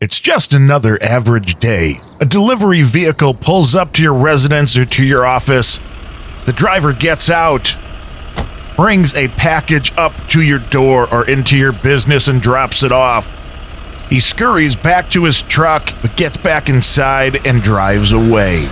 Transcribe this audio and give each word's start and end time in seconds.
It's 0.00 0.18
just 0.18 0.54
another 0.54 0.98
average 1.02 1.60
day. 1.60 2.00
A 2.20 2.24
delivery 2.24 2.80
vehicle 2.80 3.34
pulls 3.34 3.74
up 3.74 3.92
to 3.92 4.02
your 4.02 4.14
residence 4.14 4.74
or 4.74 4.86
to 4.86 5.04
your 5.04 5.26
office. 5.26 5.78
The 6.46 6.54
driver 6.54 6.94
gets 6.94 7.28
out, 7.28 7.76
brings 8.76 9.14
a 9.14 9.28
package 9.28 9.92
up 9.98 10.14
to 10.28 10.40
your 10.40 10.58
door 10.58 11.06
or 11.12 11.28
into 11.28 11.54
your 11.54 11.72
business 11.72 12.28
and 12.28 12.40
drops 12.40 12.82
it 12.82 12.92
off. 12.92 13.30
He 14.08 14.20
scurries 14.20 14.74
back 14.74 15.10
to 15.10 15.24
his 15.24 15.42
truck, 15.42 15.92
but 16.00 16.16
gets 16.16 16.38
back 16.38 16.70
inside 16.70 17.46
and 17.46 17.60
drives 17.60 18.10
away. 18.10 18.70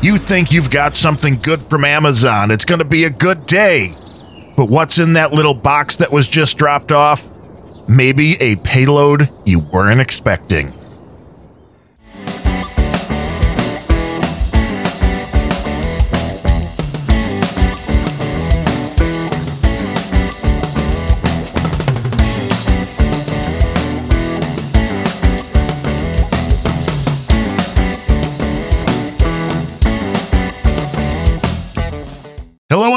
You 0.00 0.16
think 0.16 0.50
you've 0.50 0.70
got 0.70 0.96
something 0.96 1.34
good 1.34 1.62
from 1.62 1.84
Amazon. 1.84 2.50
It's 2.50 2.64
going 2.64 2.78
to 2.78 2.86
be 2.86 3.04
a 3.04 3.10
good 3.10 3.44
day. 3.44 3.94
But 4.56 4.70
what's 4.70 4.98
in 4.98 5.12
that 5.12 5.34
little 5.34 5.52
box 5.52 5.96
that 5.96 6.10
was 6.10 6.26
just 6.26 6.56
dropped 6.56 6.90
off? 6.90 7.28
Maybe 7.88 8.34
a 8.40 8.56
payload 8.56 9.30
you 9.44 9.60
weren't 9.60 10.00
expecting. 10.00 10.85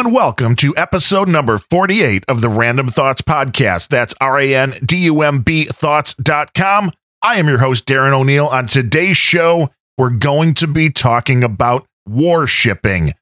And 0.09 0.15
welcome 0.15 0.55
to 0.55 0.75
episode 0.75 1.27
number 1.27 1.59
48 1.59 2.23
of 2.27 2.41
the 2.41 2.47
Randumb 2.47 2.91
Thoughts 2.91 3.21
Podcast. 3.21 3.89
That's 3.89 4.15
R 4.19 4.39
A 4.39 4.55
N 4.55 4.73
D 4.83 5.03
U 5.03 5.21
M 5.21 5.43
B 5.43 5.65
thoughts.com. 5.65 6.91
I 7.21 7.35
am 7.35 7.47
your 7.47 7.59
host, 7.59 7.85
Darren 7.85 8.19
O'Neill. 8.19 8.47
On 8.47 8.65
today's 8.65 9.17
show, 9.17 9.69
we're 9.99 10.09
going 10.09 10.55
to 10.55 10.65
be 10.65 10.89
talking 10.89 11.43
about 11.43 11.85
war 12.07 12.47
shipping. 12.47 13.13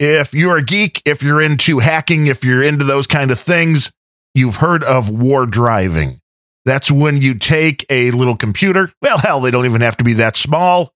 If 0.00 0.32
you're 0.32 0.56
a 0.56 0.64
geek, 0.64 1.02
if 1.04 1.22
you're 1.22 1.42
into 1.42 1.80
hacking, 1.80 2.26
if 2.26 2.42
you're 2.42 2.62
into 2.62 2.86
those 2.86 3.06
kind 3.06 3.30
of 3.30 3.38
things, 3.38 3.92
you've 4.34 4.56
heard 4.56 4.82
of 4.82 5.10
war 5.10 5.44
driving. 5.44 6.22
That's 6.64 6.90
when 6.90 7.18
you 7.18 7.34
take 7.34 7.84
a 7.90 8.12
little 8.12 8.38
computer. 8.38 8.90
Well, 9.02 9.18
hell, 9.18 9.42
they 9.42 9.50
don't 9.50 9.66
even 9.66 9.82
have 9.82 9.98
to 9.98 10.04
be 10.04 10.14
that 10.14 10.38
small. 10.38 10.94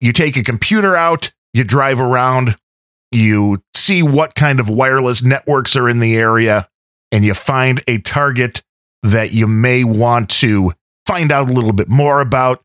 You 0.00 0.12
take 0.12 0.36
a 0.36 0.42
computer 0.42 0.96
out, 0.96 1.30
you 1.52 1.62
drive 1.62 2.00
around, 2.00 2.56
you 3.14 3.62
see 3.74 4.02
what 4.02 4.34
kind 4.34 4.60
of 4.60 4.68
wireless 4.68 5.22
networks 5.22 5.76
are 5.76 5.88
in 5.88 6.00
the 6.00 6.16
area, 6.16 6.68
and 7.12 7.24
you 7.24 7.34
find 7.34 7.82
a 7.86 7.98
target 7.98 8.62
that 9.02 9.32
you 9.32 9.46
may 9.46 9.84
want 9.84 10.30
to 10.30 10.72
find 11.06 11.30
out 11.30 11.50
a 11.50 11.52
little 11.52 11.72
bit 11.72 11.88
more 11.88 12.20
about. 12.20 12.62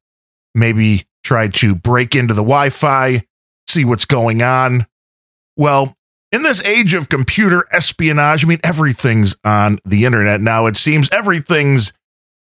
Maybe 0.56 1.04
try 1.24 1.48
to 1.50 1.76
break 1.76 2.16
into 2.16 2.34
the 2.34 2.42
Wi 2.42 2.70
Fi, 2.70 3.24
see 3.68 3.86
what's 3.86 4.06
going 4.06 4.42
on. 4.42 4.88
Well, 5.58 5.94
in 6.32 6.44
this 6.44 6.64
age 6.64 6.94
of 6.94 7.10
computer 7.10 7.66
espionage, 7.72 8.46
I 8.46 8.48
mean, 8.48 8.60
everything's 8.64 9.36
on 9.44 9.80
the 9.84 10.06
internet 10.06 10.42
now. 10.42 10.66
It 10.68 10.78
seems 10.78 11.10
everything's 11.12 11.94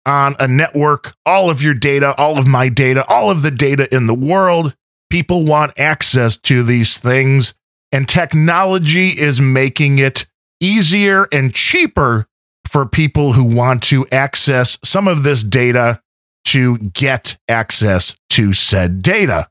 on 0.07 0.37
a 0.39 0.49
network, 0.49 1.15
all 1.25 1.49
of 1.49 1.63
your 1.63 1.75
data, 1.75 2.15
all 2.17 2.39
of 2.39 2.47
my 2.47 2.69
data, 2.69 3.07
all 3.07 3.31
of 3.31 3.43
the 3.43 3.51
data 3.51 3.93
in 3.95 4.07
the 4.07 4.15
world. 4.15 4.75
People 5.11 5.45
want 5.45 5.79
access 5.79 6.37
to 6.39 6.63
these 6.63 6.99
things 6.99 7.55
and 7.95 8.09
technology 8.09 9.11
is 9.11 9.41
making 9.41 9.99
it 9.99 10.27
easier 10.59 11.29
and 11.31 11.55
cheaper 11.55 12.27
for 12.67 12.85
people 12.87 13.35
who 13.35 13.45
want 13.45 13.85
to 13.85 14.05
access 14.11 14.77
some 14.83 15.07
of 15.07 15.23
this 15.23 15.45
data 15.45 16.01
to 16.45 16.77
get 16.79 17.37
access 17.49 18.17
to 18.31 18.53
said 18.53 19.01
data. 19.01 19.47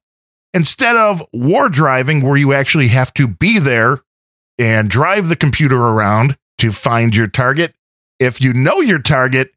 Instead 0.54 0.98
of 0.98 1.24
war 1.32 1.70
driving, 1.70 2.22
where 2.22 2.36
you 2.36 2.52
actually 2.52 2.90
have 2.90 3.14
to 3.14 3.30
be 3.30 3.60
there 3.60 4.02
and 4.60 4.90
drive 4.90 5.30
the 5.30 5.38
computer 5.38 5.78
around 5.78 6.36
to 6.58 6.74
find 6.74 7.16
your 7.16 7.28
target, 7.28 7.74
if 8.20 8.42
you 8.42 8.52
know 8.52 8.82
your 8.82 9.00
target, 9.00 9.52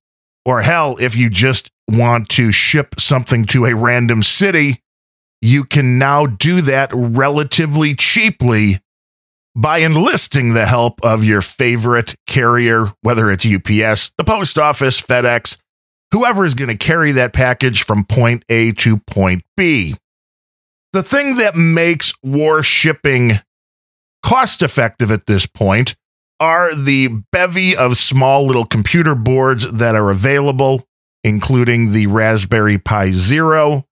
or 0.44 0.62
hell, 0.62 0.96
if 1.00 1.16
you 1.16 1.28
just 1.28 1.72
want 1.88 2.28
to 2.28 2.52
ship 2.52 3.00
something 3.00 3.46
to 3.46 3.66
a 3.66 3.74
random 3.74 4.22
city, 4.22 4.80
you 5.46 5.64
can 5.64 5.96
now 5.96 6.26
do 6.26 6.60
that 6.62 6.90
relatively 6.92 7.94
cheaply 7.94 8.80
by 9.54 9.78
enlisting 9.78 10.52
the 10.52 10.66
help 10.66 10.98
of 11.04 11.24
your 11.24 11.40
favorite 11.40 12.16
carrier, 12.26 12.92
whether 13.02 13.30
it's 13.30 13.46
UPS, 13.46 14.10
the 14.18 14.24
post 14.24 14.58
office, 14.58 15.00
FedEx, 15.00 15.56
whoever 16.12 16.44
is 16.44 16.54
going 16.54 16.68
to 16.68 16.76
carry 16.76 17.12
that 17.12 17.32
package 17.32 17.84
from 17.84 18.04
point 18.04 18.44
A 18.48 18.72
to 18.72 18.98
point 18.98 19.44
B. 19.56 19.94
The 20.92 21.02
thing 21.02 21.36
that 21.36 21.54
makes 21.54 22.12
war 22.24 22.62
shipping 22.64 23.40
cost 24.24 24.62
effective 24.62 25.12
at 25.12 25.26
this 25.26 25.46
point 25.46 25.94
are 26.40 26.74
the 26.74 27.22
bevy 27.30 27.76
of 27.76 27.96
small 27.96 28.46
little 28.46 28.66
computer 28.66 29.14
boards 29.14 29.70
that 29.70 29.94
are 29.94 30.10
available, 30.10 30.82
including 31.22 31.92
the 31.92 32.08
Raspberry 32.08 32.78
Pi 32.78 33.12
Zero. 33.12 33.84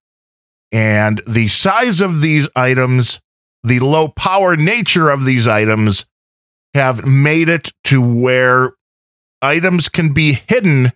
And 0.74 1.22
the 1.24 1.46
size 1.46 2.00
of 2.00 2.20
these 2.20 2.48
items, 2.56 3.20
the 3.62 3.78
low 3.78 4.08
power 4.08 4.56
nature 4.56 5.08
of 5.08 5.24
these 5.24 5.46
items, 5.46 6.04
have 6.74 7.06
made 7.06 7.48
it 7.48 7.72
to 7.84 8.02
where 8.02 8.72
items 9.40 9.88
can 9.88 10.12
be 10.12 10.40
hidden 10.48 10.92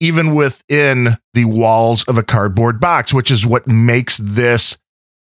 even 0.00 0.34
within 0.34 1.18
the 1.34 1.44
walls 1.44 2.02
of 2.04 2.16
a 2.16 2.22
cardboard 2.22 2.80
box, 2.80 3.12
which 3.12 3.30
is 3.30 3.44
what 3.44 3.66
makes 3.66 4.16
this 4.16 4.78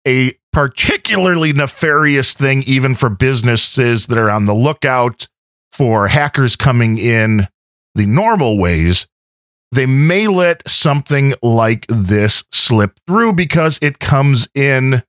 a 0.08 0.34
particularly 0.54 1.52
nefarious 1.52 2.34
thing, 2.34 2.64
even 2.66 2.96
for 2.96 3.10
businesses 3.10 4.08
that 4.08 4.18
are 4.18 4.30
on 4.30 4.46
the 4.46 4.56
lookout 4.56 5.28
for 5.74 6.08
hackers 6.08 6.56
coming 6.56 6.98
in 6.98 7.50
the 7.96 8.06
normal 8.06 8.58
ways. 8.58 9.08
They 9.72 9.86
may 9.86 10.28
let 10.28 10.68
something 10.68 11.34
like 11.44 11.86
this 11.88 12.44
slip 12.52 13.00
through 13.08 13.34
because 13.34 13.78
it 13.82 14.00
comes 14.00 14.50
in 14.56 15.04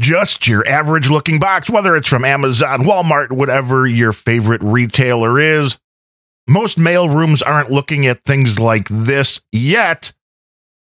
just 0.00 0.48
your 0.48 0.66
average 0.66 1.10
looking 1.10 1.38
box, 1.38 1.68
whether 1.68 1.96
it's 1.96 2.08
from 2.08 2.24
Amazon, 2.24 2.80
Walmart, 2.80 3.32
whatever 3.32 3.86
your 3.86 4.12
favorite 4.12 4.62
retailer 4.62 5.38
is. 5.38 5.78
Most 6.48 6.78
mail 6.78 7.08
rooms 7.08 7.42
aren't 7.42 7.70
looking 7.70 8.06
at 8.06 8.24
things 8.24 8.58
like 8.58 8.88
this 8.88 9.40
yet 9.52 10.12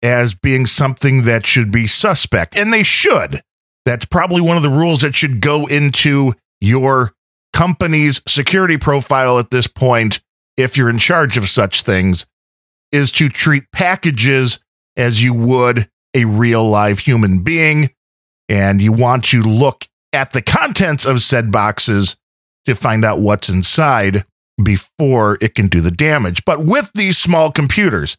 as 0.02 0.34
being 0.34 0.66
something 0.66 1.24
that 1.24 1.46
should 1.46 1.70
be 1.70 1.86
suspect, 1.86 2.56
and 2.56 2.72
they 2.72 2.82
should. 2.82 3.42
That's 3.84 4.04
probably 4.04 4.40
one 4.40 4.56
of 4.56 4.62
the 4.62 4.70
rules 4.70 5.00
that 5.00 5.14
should 5.14 5.40
go 5.40 5.66
into 5.66 6.34
your 6.60 7.12
company's 7.52 8.20
security 8.26 8.76
profile 8.76 9.38
at 9.38 9.50
this 9.50 9.66
point, 9.66 10.20
if 10.56 10.76
you're 10.76 10.90
in 10.90 10.98
charge 10.98 11.36
of 11.36 11.48
such 11.48 11.82
things, 11.82 12.26
is 12.92 13.10
to 13.12 13.28
treat 13.28 13.64
packages 13.72 14.62
as 14.96 15.22
you 15.22 15.34
would 15.34 15.88
a 16.14 16.26
real 16.26 16.68
live 16.68 17.00
human 17.00 17.42
being. 17.42 17.90
And 18.48 18.82
you 18.82 18.92
want 18.92 19.24
to 19.26 19.42
look 19.42 19.86
at 20.12 20.32
the 20.32 20.42
contents 20.42 21.06
of 21.06 21.22
said 21.22 21.50
boxes 21.50 22.16
to 22.66 22.74
find 22.74 23.04
out 23.04 23.20
what's 23.20 23.48
inside 23.48 24.24
before 24.62 25.38
it 25.40 25.54
can 25.54 25.68
do 25.68 25.80
the 25.80 25.90
damage. 25.90 26.44
But 26.44 26.64
with 26.64 26.92
these 26.94 27.16
small 27.16 27.50
computers, 27.50 28.16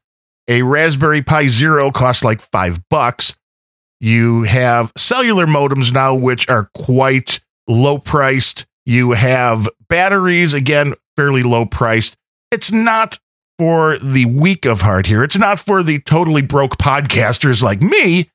a 0.48 0.64
Raspberry 0.64 1.22
Pi 1.22 1.48
Zero 1.48 1.92
costs 1.92 2.24
like 2.24 2.42
five 2.42 2.82
bucks. 2.90 3.36
You 4.02 4.44
have 4.44 4.92
cellular 4.98 5.46
modems 5.46 5.94
now, 5.94 6.16
which 6.16 6.50
are 6.50 6.70
quite 6.76 7.40
low 7.70 8.00
priced. 8.00 8.66
You 8.86 9.12
have 9.12 9.70
batteries, 9.88 10.54
again, 10.54 10.94
fairly 11.16 11.44
low 11.44 11.66
priced. 11.66 12.18
It's 12.52 12.72
not 12.72 13.20
for 13.64 13.98
the 14.00 14.26
weak 14.26 14.66
of 14.66 14.82
heart 14.82 15.08
here. 15.08 15.24
It's 15.24 15.38
not 15.38 15.58
for 15.58 15.84
the 15.84 15.98
totally 16.00 16.42
broke 16.42 16.78
podcasters 16.78 17.64
like 17.64 17.82
me. 17.82 18.30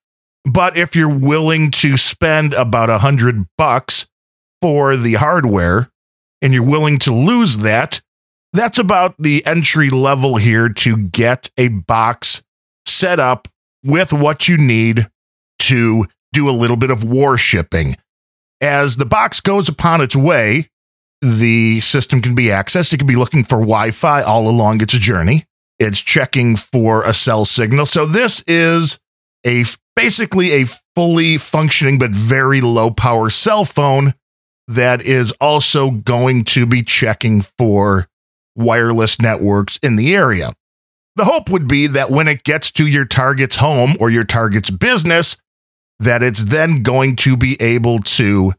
But 0.50 0.78
if 0.78 0.96
you're 0.96 1.14
willing 1.14 1.70
to 1.72 1.98
spend 1.98 2.54
about 2.54 2.88
a 2.88 2.96
hundred 2.96 3.44
bucks 3.58 4.06
for 4.62 4.96
the 4.96 5.16
hardware 5.16 5.90
and 6.40 6.54
you're 6.54 6.64
willing 6.64 6.98
to 7.00 7.12
lose 7.12 7.58
that, 7.58 8.00
that's 8.54 8.78
about 8.78 9.16
the 9.18 9.44
entry 9.44 9.90
level 9.90 10.36
here 10.36 10.70
to 10.70 10.96
get 10.96 11.50
a 11.58 11.68
box 11.68 12.42
set 12.86 13.20
up 13.20 13.48
with 13.84 14.14
what 14.14 14.48
you 14.48 14.56
need 14.56 15.10
to 15.58 16.06
do 16.32 16.48
a 16.48 16.52
little 16.56 16.78
bit 16.78 16.90
of 16.90 17.04
war 17.04 17.36
shipping. 17.36 17.96
As 18.62 18.96
the 18.96 19.04
box 19.04 19.42
goes 19.42 19.68
upon 19.68 20.00
its 20.00 20.16
way, 20.16 20.70
the 21.20 21.80
system 21.80 22.20
can 22.20 22.34
be 22.34 22.44
accessed. 22.44 22.92
It 22.92 22.98
can 22.98 23.06
be 23.06 23.16
looking 23.16 23.44
for 23.44 23.58
Wi 23.58 23.90
Fi 23.90 24.22
all 24.22 24.48
along 24.48 24.80
its 24.82 24.94
journey. 24.94 25.44
It's 25.78 26.00
checking 26.00 26.56
for 26.56 27.02
a 27.02 27.12
cell 27.12 27.44
signal. 27.44 27.86
So 27.86 28.06
this 28.06 28.42
is 28.46 28.98
a 29.46 29.64
basically 29.94 30.52
a 30.52 30.64
fully 30.94 31.38
functioning 31.38 31.98
but 31.98 32.10
very 32.10 32.60
low 32.60 32.90
power 32.90 33.30
cell 33.30 33.64
phone 33.64 34.14
that 34.68 35.00
is 35.00 35.32
also 35.40 35.90
going 35.90 36.44
to 36.44 36.66
be 36.66 36.82
checking 36.82 37.40
for 37.42 38.06
wireless 38.54 39.20
networks 39.20 39.78
in 39.82 39.96
the 39.96 40.14
area. 40.14 40.52
The 41.16 41.24
hope 41.24 41.48
would 41.50 41.66
be 41.66 41.86
that 41.88 42.10
when 42.10 42.28
it 42.28 42.44
gets 42.44 42.70
to 42.72 42.86
your 42.86 43.04
target's 43.04 43.56
home 43.56 43.94
or 43.98 44.10
your 44.10 44.24
target's 44.24 44.70
business, 44.70 45.36
that 45.98 46.22
it's 46.22 46.44
then 46.44 46.82
going 46.82 47.16
to 47.16 47.36
be 47.36 47.56
able 47.60 47.98
to 48.00 48.52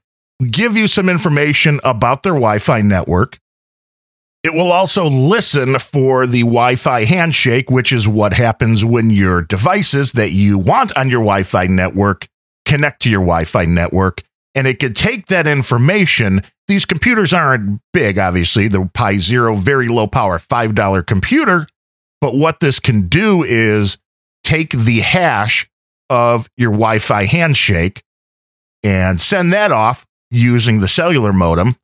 give 0.48 0.78
you 0.78 0.88
some 0.88 1.10
information 1.10 1.80
about 1.84 2.24
their 2.24 2.34
Wi 2.34 2.60
Fi 2.60 2.82
network. 2.82 3.40
It 4.44 4.54
will 4.54 4.72
also 4.72 5.06
listen 5.06 5.78
for 5.80 6.26
the 6.26 6.42
Wi 6.42 6.76
Fi 6.76 7.04
handshake, 7.04 7.70
which 7.70 7.92
is 7.92 8.08
what 8.08 8.34
happens 8.34 8.86
when 8.86 9.10
your 9.10 9.42
devices 9.42 10.14
that 10.14 10.32
you 10.32 10.58
want 10.58 10.96
on 10.96 11.10
your 11.10 11.20
Wi 11.20 11.44
Fi 11.44 11.68
network 11.68 12.28
connect 12.66 13.02
to 13.02 13.10
your 13.10 13.22
Wi 13.22 13.44
Fi 13.44 13.66
network. 13.66 14.24
And 14.56 14.66
it 14.66 14.80
could 14.80 14.96
take 14.96 15.28
that 15.28 15.46
information. 15.46 16.42
These 16.68 16.86
computers 16.86 17.34
aren't 17.34 17.82
big, 17.94 18.18
obviously. 18.18 18.68
The 18.68 18.90
Pi 18.94 19.18
Zero, 19.18 19.56
very 19.56 19.88
low 19.88 20.08
power, 20.08 20.40
$5 20.40 21.06
computer. 21.06 21.68
But 22.22 22.36
what 22.36 22.60
this 22.60 22.80
can 22.80 23.08
do 23.08 23.44
is 23.44 23.98
take 24.44 24.72
the 24.72 25.00
hash 25.00 25.70
of 26.10 26.50
your 26.58 26.72
Wi 26.72 27.00
Fi 27.00 27.26
handshake 27.26 28.04
and 28.84 29.22
send 29.22 29.54
that 29.54 29.72
off 29.72 30.06
using 30.32 30.80
the 30.80 30.88
cellular 30.88 31.34
modem 31.34 31.76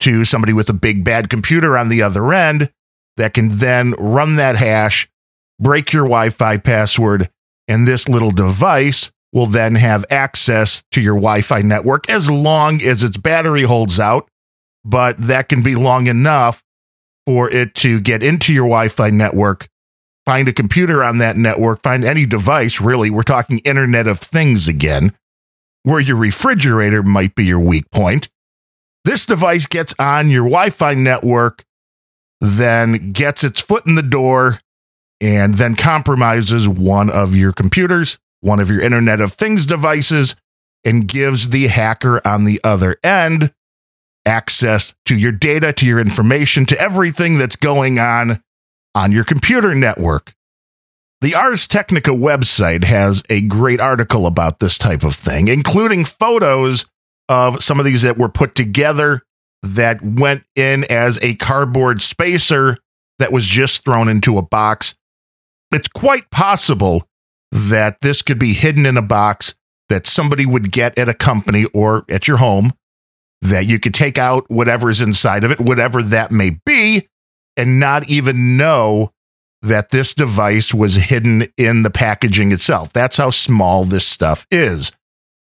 to 0.00 0.24
somebody 0.24 0.52
with 0.52 0.68
a 0.68 0.74
big 0.74 1.04
bad 1.04 1.28
computer 1.28 1.76
on 1.78 1.88
the 1.88 2.02
other 2.02 2.32
end 2.32 2.70
that 3.16 3.34
can 3.34 3.58
then 3.58 3.92
run 3.98 4.36
that 4.36 4.56
hash, 4.56 5.08
break 5.60 5.92
your 5.92 6.04
Wi 6.04 6.30
Fi 6.30 6.56
password, 6.56 7.30
and 7.68 7.86
this 7.86 8.08
little 8.08 8.30
device 8.30 9.12
will 9.32 9.46
then 9.46 9.76
have 9.76 10.04
access 10.10 10.82
to 10.90 11.00
your 11.00 11.14
Wi 11.14 11.40
Fi 11.40 11.62
network 11.62 12.10
as 12.10 12.30
long 12.30 12.82
as 12.82 13.02
its 13.02 13.16
battery 13.16 13.62
holds 13.62 14.00
out. 14.00 14.28
But 14.84 15.20
that 15.20 15.48
can 15.48 15.62
be 15.62 15.76
long 15.76 16.08
enough 16.08 16.64
for 17.26 17.48
it 17.48 17.74
to 17.76 18.00
get 18.00 18.22
into 18.22 18.52
your 18.52 18.64
Wi 18.64 18.88
Fi 18.88 19.10
network, 19.10 19.68
find 20.26 20.48
a 20.48 20.52
computer 20.52 21.04
on 21.04 21.18
that 21.18 21.36
network, 21.36 21.82
find 21.82 22.04
any 22.04 22.26
device, 22.26 22.80
really. 22.80 23.10
We're 23.10 23.22
talking 23.22 23.60
Internet 23.60 24.08
of 24.08 24.18
Things 24.18 24.66
again, 24.66 25.16
where 25.82 26.00
your 26.00 26.16
refrigerator 26.16 27.02
might 27.02 27.34
be 27.34 27.44
your 27.44 27.60
weak 27.60 27.90
point. 27.90 28.28
This 29.04 29.26
device 29.26 29.66
gets 29.66 29.94
on 29.98 30.30
your 30.30 30.44
Wi 30.44 30.70
Fi 30.70 30.94
network, 30.94 31.64
then 32.40 33.10
gets 33.10 33.42
its 33.42 33.60
foot 33.60 33.86
in 33.86 33.96
the 33.96 34.02
door, 34.02 34.60
and 35.20 35.54
then 35.54 35.74
compromises 35.74 36.68
one 36.68 37.10
of 37.10 37.34
your 37.34 37.52
computers, 37.52 38.18
one 38.40 38.60
of 38.60 38.70
your 38.70 38.80
Internet 38.80 39.20
of 39.20 39.32
Things 39.32 39.66
devices, 39.66 40.36
and 40.84 41.08
gives 41.08 41.50
the 41.50 41.68
hacker 41.68 42.20
on 42.26 42.44
the 42.44 42.60
other 42.64 42.96
end 43.02 43.52
access 44.24 44.94
to 45.04 45.16
your 45.16 45.32
data, 45.32 45.72
to 45.72 45.86
your 45.86 45.98
information, 45.98 46.64
to 46.66 46.80
everything 46.80 47.38
that's 47.38 47.56
going 47.56 47.98
on 47.98 48.42
on 48.94 49.10
your 49.10 49.24
computer 49.24 49.74
network. 49.74 50.34
The 51.22 51.36
Ars 51.36 51.68
Technica 51.68 52.10
website 52.10 52.82
has 52.82 53.22
a 53.30 53.42
great 53.42 53.80
article 53.80 54.26
about 54.26 54.58
this 54.58 54.76
type 54.76 55.04
of 55.04 55.14
thing, 55.14 55.46
including 55.46 56.04
photos 56.04 56.84
of 57.28 57.62
some 57.62 57.78
of 57.78 57.84
these 57.84 58.02
that 58.02 58.18
were 58.18 58.28
put 58.28 58.56
together 58.56 59.22
that 59.62 60.02
went 60.02 60.42
in 60.56 60.84
as 60.90 61.20
a 61.22 61.36
cardboard 61.36 62.02
spacer 62.02 62.76
that 63.20 63.30
was 63.30 63.46
just 63.46 63.84
thrown 63.84 64.08
into 64.08 64.36
a 64.36 64.42
box. 64.42 64.96
It's 65.70 65.86
quite 65.86 66.28
possible 66.32 67.04
that 67.52 68.00
this 68.00 68.22
could 68.22 68.40
be 68.40 68.52
hidden 68.52 68.84
in 68.84 68.96
a 68.96 69.02
box 69.02 69.54
that 69.90 70.08
somebody 70.08 70.44
would 70.44 70.72
get 70.72 70.98
at 70.98 71.08
a 71.08 71.14
company 71.14 71.66
or 71.66 72.04
at 72.08 72.26
your 72.26 72.38
home, 72.38 72.72
that 73.42 73.66
you 73.66 73.78
could 73.78 73.94
take 73.94 74.18
out 74.18 74.50
whatever 74.50 74.90
is 74.90 75.00
inside 75.00 75.44
of 75.44 75.52
it, 75.52 75.60
whatever 75.60 76.02
that 76.02 76.32
may 76.32 76.58
be, 76.66 77.06
and 77.56 77.78
not 77.78 78.08
even 78.08 78.56
know 78.56 79.11
that 79.62 79.90
this 79.90 80.12
device 80.12 80.74
was 80.74 80.96
hidden 80.96 81.46
in 81.56 81.84
the 81.84 81.90
packaging 81.90 82.52
itself. 82.52 82.92
That's 82.92 83.16
how 83.16 83.30
small 83.30 83.84
this 83.84 84.06
stuff 84.06 84.46
is. 84.50 84.92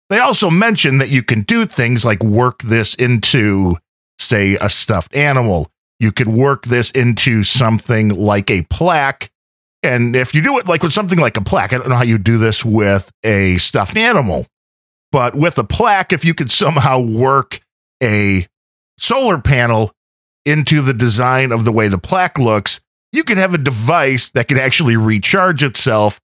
They 0.09 0.19
also 0.19 0.51
mention 0.51 0.99
that 0.99 1.11
you 1.11 1.23
can 1.23 1.43
do 1.43 1.67
things 1.67 2.05
like 2.05 2.23
work 2.23 2.63
this 2.63 2.95
into, 2.95 3.77
say, 4.19 4.57
a 4.61 4.71
stuffed 4.71 5.15
animal. 5.15 5.69
You 6.01 6.13
could 6.13 6.29
work 6.29 6.65
this 6.65 6.91
into 6.91 7.45
something 7.45 8.11
like 8.11 8.51
a 8.51 8.63
plaque. 8.71 9.31
And 9.83 10.17
if 10.17 10.35
you 10.35 10.43
do 10.43 10.59
it 10.59 10.67
like 10.67 10.83
with 10.83 10.93
something 10.93 11.19
like 11.19 11.37
a 11.37 11.43
plaque, 11.43 11.73
I 11.73 11.79
don't 11.79 11.89
know 11.89 11.97
how 11.97 12.03
you 12.03 12.19
do 12.19 12.39
this 12.39 12.65
with 12.65 13.11
a 13.23 13.57
stuffed 13.59 13.97
animal, 13.97 14.47
but 15.13 15.35
with 15.35 15.59
a 15.59 15.65
plaque, 15.65 16.13
if 16.13 16.25
you 16.25 16.35
could 16.35 16.51
somehow 16.51 17.01
work 17.01 17.61
a 18.03 18.47
solar 18.99 19.39
panel 19.39 19.93
into 20.45 20.81
the 20.81 20.95
design 20.95 21.53
of 21.53 21.65
the 21.65 21.73
way 21.73 21.89
the 21.89 21.99
plaque 21.99 22.39
looks, 22.39 22.81
you 23.17 23.25
can 23.25 23.39
have 23.39 23.55
a 23.55 23.59
device 23.59 24.31
that 24.31 24.49
can 24.49 24.59
actually 24.59 24.97
recharge 24.97 25.63
itself 25.63 26.21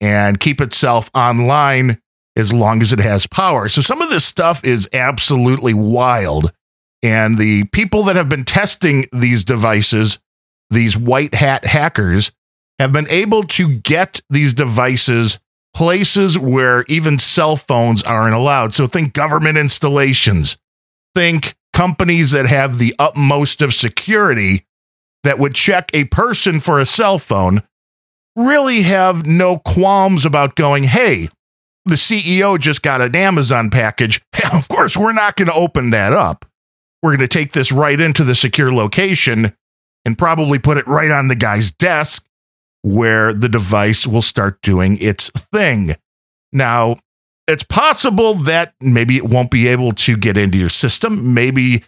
and 0.00 0.38
keep 0.38 0.60
itself 0.60 1.10
online 1.14 2.00
as 2.36 2.52
long 2.52 2.82
as 2.82 2.92
it 2.92 2.98
has 2.98 3.26
power. 3.26 3.68
So 3.68 3.80
some 3.80 4.02
of 4.02 4.10
this 4.10 4.24
stuff 4.24 4.62
is 4.64 4.88
absolutely 4.92 5.72
wild. 5.72 6.52
And 7.02 7.38
the 7.38 7.64
people 7.64 8.02
that 8.04 8.16
have 8.16 8.28
been 8.28 8.44
testing 8.44 9.06
these 9.12 9.42
devices, 9.42 10.18
these 10.68 10.96
white 10.96 11.34
hat 11.34 11.64
hackers, 11.64 12.32
have 12.78 12.92
been 12.92 13.08
able 13.08 13.42
to 13.42 13.78
get 13.78 14.20
these 14.28 14.52
devices 14.52 15.38
places 15.72 16.38
where 16.38 16.84
even 16.88 17.18
cell 17.18 17.56
phones 17.56 18.02
aren't 18.02 18.34
allowed. 18.34 18.74
So 18.74 18.86
think 18.86 19.12
government 19.12 19.58
installations, 19.58 20.58
think 21.14 21.54
companies 21.72 22.30
that 22.32 22.46
have 22.46 22.78
the 22.78 22.94
utmost 22.98 23.60
of 23.60 23.74
security 23.74 24.65
that 25.26 25.38
would 25.38 25.54
check 25.54 25.90
a 25.92 26.04
person 26.04 26.60
for 26.60 26.78
a 26.78 26.86
cell 26.86 27.18
phone 27.18 27.62
really 28.36 28.82
have 28.82 29.26
no 29.26 29.58
qualms 29.58 30.24
about 30.24 30.56
going, 30.56 30.84
hey, 30.84 31.28
the 31.86 31.94
CEO 31.94 32.58
just 32.58 32.82
got 32.82 33.00
an 33.00 33.16
Amazon 33.16 33.70
package. 33.70 34.22
Of 34.52 34.68
course, 34.68 34.96
we're 34.96 35.12
not 35.12 35.36
going 35.36 35.48
to 35.48 35.54
open 35.54 35.90
that 35.90 36.12
up. 36.12 36.44
We're 37.02 37.10
going 37.10 37.28
to 37.28 37.28
take 37.28 37.52
this 37.52 37.72
right 37.72 38.00
into 38.00 38.22
the 38.24 38.34
secure 38.34 38.72
location 38.72 39.54
and 40.04 40.16
probably 40.16 40.58
put 40.58 40.78
it 40.78 40.86
right 40.86 41.10
on 41.10 41.28
the 41.28 41.34
guy's 41.34 41.72
desk 41.72 42.26
where 42.82 43.34
the 43.34 43.48
device 43.48 44.06
will 44.06 44.22
start 44.22 44.62
doing 44.62 44.98
its 44.98 45.30
thing. 45.30 45.96
Now, 46.52 46.96
it's 47.48 47.64
possible 47.64 48.34
that 48.34 48.74
maybe 48.80 49.16
it 49.16 49.24
won't 49.24 49.50
be 49.50 49.66
able 49.66 49.92
to 49.92 50.16
get 50.16 50.38
into 50.38 50.58
your 50.58 50.68
system. 50.68 51.34
Maybe 51.34 51.84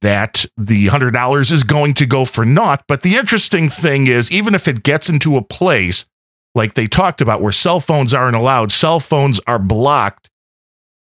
that 0.00 0.46
the 0.56 0.86
$100 0.86 1.52
is 1.52 1.62
going 1.62 1.94
to 1.94 2.06
go 2.06 2.24
for 2.24 2.44
naught. 2.44 2.84
But 2.88 3.02
the 3.02 3.16
interesting 3.16 3.68
thing 3.68 4.06
is, 4.06 4.30
even 4.32 4.54
if 4.54 4.66
it 4.66 4.82
gets 4.82 5.08
into 5.08 5.36
a 5.36 5.42
place 5.42 6.06
like 6.54 6.74
they 6.74 6.86
talked 6.86 7.20
about 7.20 7.40
where 7.40 7.52
cell 7.52 7.80
phones 7.80 8.14
aren't 8.14 8.36
allowed, 8.36 8.72
cell 8.72 9.00
phones 9.00 9.40
are 9.46 9.58
blocked. 9.58 10.30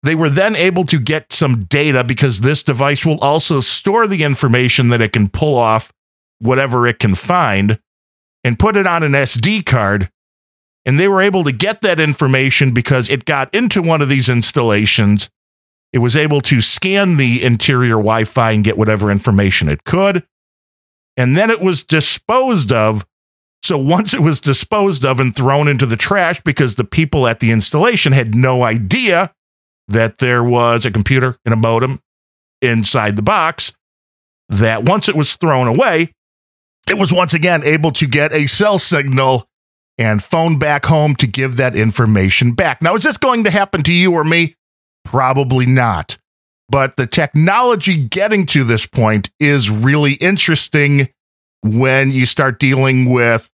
They 0.02 0.14
were 0.14 0.30
then 0.30 0.54
able 0.54 0.84
to 0.86 0.98
get 0.98 1.32
some 1.32 1.64
data 1.64 2.04
because 2.04 2.40
this 2.40 2.62
device 2.62 3.04
will 3.04 3.18
also 3.20 3.60
store 3.60 4.06
the 4.06 4.22
information 4.22 4.88
that 4.88 5.00
it 5.00 5.12
can 5.12 5.28
pull 5.28 5.56
off 5.56 5.92
whatever 6.38 6.86
it 6.86 6.98
can 6.98 7.14
find 7.14 7.80
and 8.44 8.58
put 8.58 8.76
it 8.76 8.86
on 8.86 9.02
an 9.02 9.12
SD 9.12 9.66
card. 9.66 10.10
And 10.86 10.98
they 10.98 11.08
were 11.08 11.20
able 11.20 11.44
to 11.44 11.52
get 11.52 11.80
that 11.82 12.00
information 12.00 12.72
because 12.72 13.10
it 13.10 13.24
got 13.24 13.52
into 13.54 13.82
one 13.82 14.00
of 14.00 14.08
these 14.08 14.28
installations. 14.28 15.28
It 15.92 15.98
was 15.98 16.16
able 16.16 16.40
to 16.42 16.60
scan 16.60 17.16
the 17.16 17.42
interior 17.42 17.94
Wi 17.94 18.24
Fi 18.24 18.52
and 18.52 18.64
get 18.64 18.78
whatever 18.78 19.10
information 19.10 19.68
it 19.68 19.84
could. 19.84 20.26
And 21.16 21.36
then 21.36 21.50
it 21.50 21.60
was 21.60 21.82
disposed 21.82 22.70
of 22.72 23.06
so 23.62 23.76
once 23.76 24.14
it 24.14 24.20
was 24.20 24.40
disposed 24.40 25.04
of 25.04 25.20
and 25.20 25.34
thrown 25.34 25.68
into 25.68 25.84
the 25.84 25.96
trash 25.96 26.40
because 26.42 26.76
the 26.76 26.84
people 26.84 27.26
at 27.26 27.40
the 27.40 27.50
installation 27.50 28.12
had 28.12 28.34
no 28.34 28.62
idea 28.62 29.34
that 29.88 30.18
there 30.18 30.44
was 30.44 30.86
a 30.86 30.90
computer 30.90 31.36
and 31.44 31.52
a 31.52 31.56
modem 31.56 32.00
inside 32.62 33.16
the 33.16 33.22
box, 33.22 33.72
that 34.48 34.84
once 34.84 35.08
it 35.08 35.16
was 35.16 35.34
thrown 35.34 35.66
away, 35.66 36.14
it 36.88 36.96
was 36.96 37.12
once 37.12 37.34
again 37.34 37.62
able 37.64 37.90
to 37.92 38.06
get 38.06 38.32
a 38.32 38.46
cell 38.46 38.78
signal 38.78 39.48
and 39.98 40.22
phone 40.22 40.58
back 40.58 40.86
home 40.86 41.14
to 41.16 41.26
give 41.26 41.56
that 41.56 41.76
information 41.76 42.52
back. 42.52 42.80
Now, 42.80 42.94
is 42.94 43.02
this 43.02 43.18
going 43.18 43.44
to 43.44 43.50
happen 43.50 43.82
to 43.82 43.92
you 43.92 44.12
or 44.12 44.24
me? 44.24 44.54
Probably 45.10 45.64
not. 45.64 46.18
But 46.68 46.96
the 46.96 47.06
technology 47.06 47.96
getting 47.96 48.44
to 48.46 48.62
this 48.62 48.84
point 48.84 49.30
is 49.40 49.70
really 49.70 50.12
interesting 50.14 51.08
when 51.62 52.10
you 52.10 52.26
start 52.26 52.58
dealing 52.58 53.10
with 53.10 53.50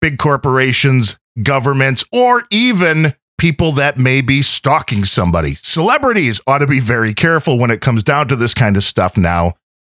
big 0.00 0.18
corporations, 0.18 1.16
governments, 1.40 2.04
or 2.10 2.42
even 2.50 3.14
people 3.38 3.70
that 3.72 3.98
may 3.98 4.20
be 4.20 4.42
stalking 4.42 5.04
somebody. 5.04 5.54
Celebrities 5.54 6.40
ought 6.44 6.58
to 6.58 6.66
be 6.66 6.80
very 6.80 7.14
careful 7.14 7.56
when 7.56 7.70
it 7.70 7.80
comes 7.80 8.02
down 8.02 8.26
to 8.26 8.34
this 8.34 8.52
kind 8.52 8.76
of 8.76 8.82
stuff 8.82 9.16
now 9.16 9.52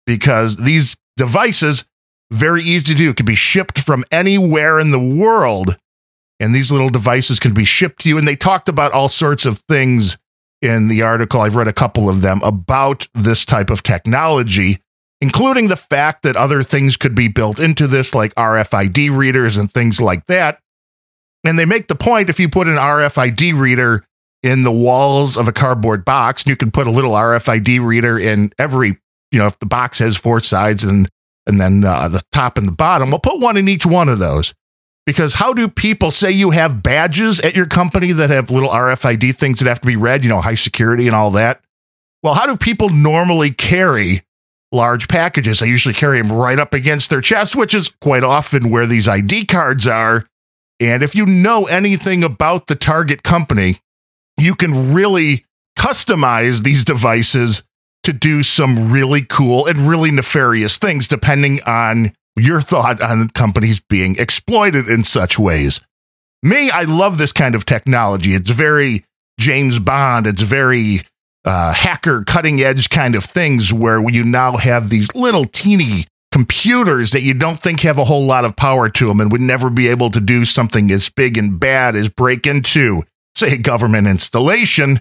because 0.05 0.57
these 0.57 0.97
devices 1.15 1.85
very 2.31 2.63
easy 2.63 2.83
to 2.83 2.95
do 2.95 3.13
can 3.13 3.25
be 3.25 3.35
shipped 3.35 3.79
from 3.79 4.03
anywhere 4.11 4.77
in 4.77 4.91
the 4.91 4.99
world 4.99 5.77
and 6.41 6.53
these 6.53 6.71
little 6.71 6.89
devices 6.89 7.39
can 7.39 7.53
be 7.53 7.63
shipped 7.63 8.01
to 8.01 8.09
you 8.09 8.17
and 8.17 8.27
they 8.27 8.35
talked 8.35 8.67
about 8.67 8.91
all 8.91 9.07
sorts 9.07 9.45
of 9.45 9.59
things 9.59 10.17
in 10.61 10.87
the 10.87 11.01
article 11.01 11.41
I've 11.41 11.55
read 11.55 11.67
a 11.67 11.73
couple 11.73 12.09
of 12.09 12.21
them 12.21 12.41
about 12.43 13.07
this 13.13 13.45
type 13.45 13.69
of 13.69 13.83
technology 13.83 14.81
including 15.21 15.67
the 15.67 15.75
fact 15.75 16.23
that 16.23 16.35
other 16.35 16.63
things 16.63 16.97
could 16.97 17.15
be 17.15 17.27
built 17.27 17.59
into 17.59 17.87
this, 17.87 18.13
like 18.13 18.33
RFID 18.35 19.15
readers 19.15 19.57
and 19.57 19.71
things 19.71 19.99
like 19.99 20.25
that. 20.27 20.59
And 21.43 21.57
they 21.57 21.65
make 21.65 21.87
the 21.87 21.95
point 21.95 22.29
if 22.29 22.39
you 22.39 22.49
put 22.49 22.67
an 22.67 22.75
RFID 22.75 23.57
reader 23.57 24.05
in 24.43 24.63
the 24.63 24.71
walls 24.71 25.37
of 25.37 25.47
a 25.47 25.51
cardboard 25.51 26.05
box, 26.05 26.43
and 26.43 26.49
you 26.49 26.55
can 26.55 26.71
put 26.71 26.87
a 26.87 26.91
little 26.91 27.11
RFID 27.11 27.83
reader 27.83 28.19
in 28.19 28.51
every, 28.59 28.99
you 29.31 29.39
know, 29.39 29.47
if 29.47 29.57
the 29.59 29.65
box 29.65 29.99
has 29.99 30.17
four 30.17 30.39
sides 30.41 30.83
and 30.83 31.07
and 31.47 31.61
then 31.61 31.85
uh, 31.85 32.09
the 32.09 32.21
top 32.33 32.57
and 32.57 32.67
the 32.67 32.73
bottom, 32.73 33.09
we'll 33.09 33.19
put 33.19 33.39
one 33.39 33.55
in 33.55 33.69
each 33.69 33.85
one 33.85 34.09
of 34.09 34.19
those. 34.19 34.53
Because 35.07 35.35
how 35.35 35.53
do 35.53 35.69
people 35.69 36.11
say 36.11 36.31
you 36.31 36.51
have 36.51 36.83
badges 36.83 37.39
at 37.39 37.55
your 37.55 37.65
company 37.65 38.11
that 38.11 38.29
have 38.29 38.51
little 38.51 38.69
RFID 38.69 39.33
things 39.37 39.59
that 39.59 39.69
have 39.69 39.79
to 39.79 39.87
be 39.87 39.95
read, 39.95 40.25
you 40.25 40.29
know, 40.29 40.41
high 40.41 40.55
security 40.55 41.07
and 41.07 41.15
all 41.15 41.31
that? 41.31 41.61
Well, 42.21 42.33
how 42.33 42.45
do 42.45 42.57
people 42.57 42.89
normally 42.89 43.51
carry 43.51 44.23
large 44.73 45.07
packages? 45.07 45.61
They 45.61 45.67
usually 45.67 45.93
carry 45.93 46.21
them 46.21 46.33
right 46.33 46.59
up 46.59 46.73
against 46.73 47.09
their 47.09 47.21
chest, 47.21 47.55
which 47.55 47.73
is 47.73 47.87
quite 48.01 48.25
often 48.25 48.69
where 48.69 48.85
these 48.85 49.07
ID 49.07 49.45
cards 49.45 49.87
are. 49.87 50.27
And 50.81 51.01
if 51.01 51.15
you 51.15 51.25
know 51.25 51.67
anything 51.67 52.21
about 52.25 52.67
the 52.67 52.75
target 52.75 53.23
company, 53.23 53.79
you 54.37 54.55
can 54.55 54.93
really 54.93 55.45
customize 55.79 56.63
these 56.63 56.83
devices 56.83 57.63
to 58.03 58.11
do 58.11 58.43
some 58.43 58.91
really 58.91 59.21
cool 59.21 59.67
and 59.67 59.87
really 59.87 60.11
nefarious 60.11 60.77
things, 60.77 61.07
depending 61.07 61.61
on 61.65 62.11
your 62.37 62.61
thought 62.61 63.01
on 63.01 63.29
companies 63.29 63.79
being 63.79 64.15
exploited 64.17 64.89
in 64.89 65.03
such 65.03 65.37
ways. 65.39 65.81
Me, 66.43 66.69
I 66.69 66.83
love 66.83 67.17
this 67.17 67.33
kind 67.33 67.55
of 67.55 67.65
technology. 67.65 68.31
It's 68.31 68.51
very 68.51 69.03
James 69.39 69.79
Bond. 69.79 70.27
It's 70.27 70.41
very 70.41 71.01
uh, 71.45 71.73
hacker 71.73 72.23
cutting 72.23 72.61
edge 72.61 72.89
kind 72.89 73.15
of 73.15 73.23
things 73.23 73.73
where 73.73 74.07
you 74.09 74.23
now 74.23 74.57
have 74.57 74.89
these 74.89 75.13
little 75.15 75.45
teeny 75.45 76.05
computers 76.31 77.11
that 77.11 77.21
you 77.21 77.33
don't 77.33 77.59
think 77.59 77.81
have 77.81 77.97
a 77.97 78.03
whole 78.03 78.25
lot 78.25 78.45
of 78.45 78.55
power 78.55 78.89
to 78.89 79.07
them 79.07 79.19
and 79.19 79.31
would 79.31 79.41
never 79.41 79.69
be 79.69 79.87
able 79.87 80.11
to 80.11 80.19
do 80.19 80.45
something 80.45 80.91
as 80.91 81.09
big 81.09 81.37
and 81.37 81.59
bad 81.59 81.95
as 81.95 82.09
break 82.09 82.45
into, 82.45 83.03
say, 83.33 83.53
a 83.53 83.57
government 83.57 84.07
installation. 84.07 84.99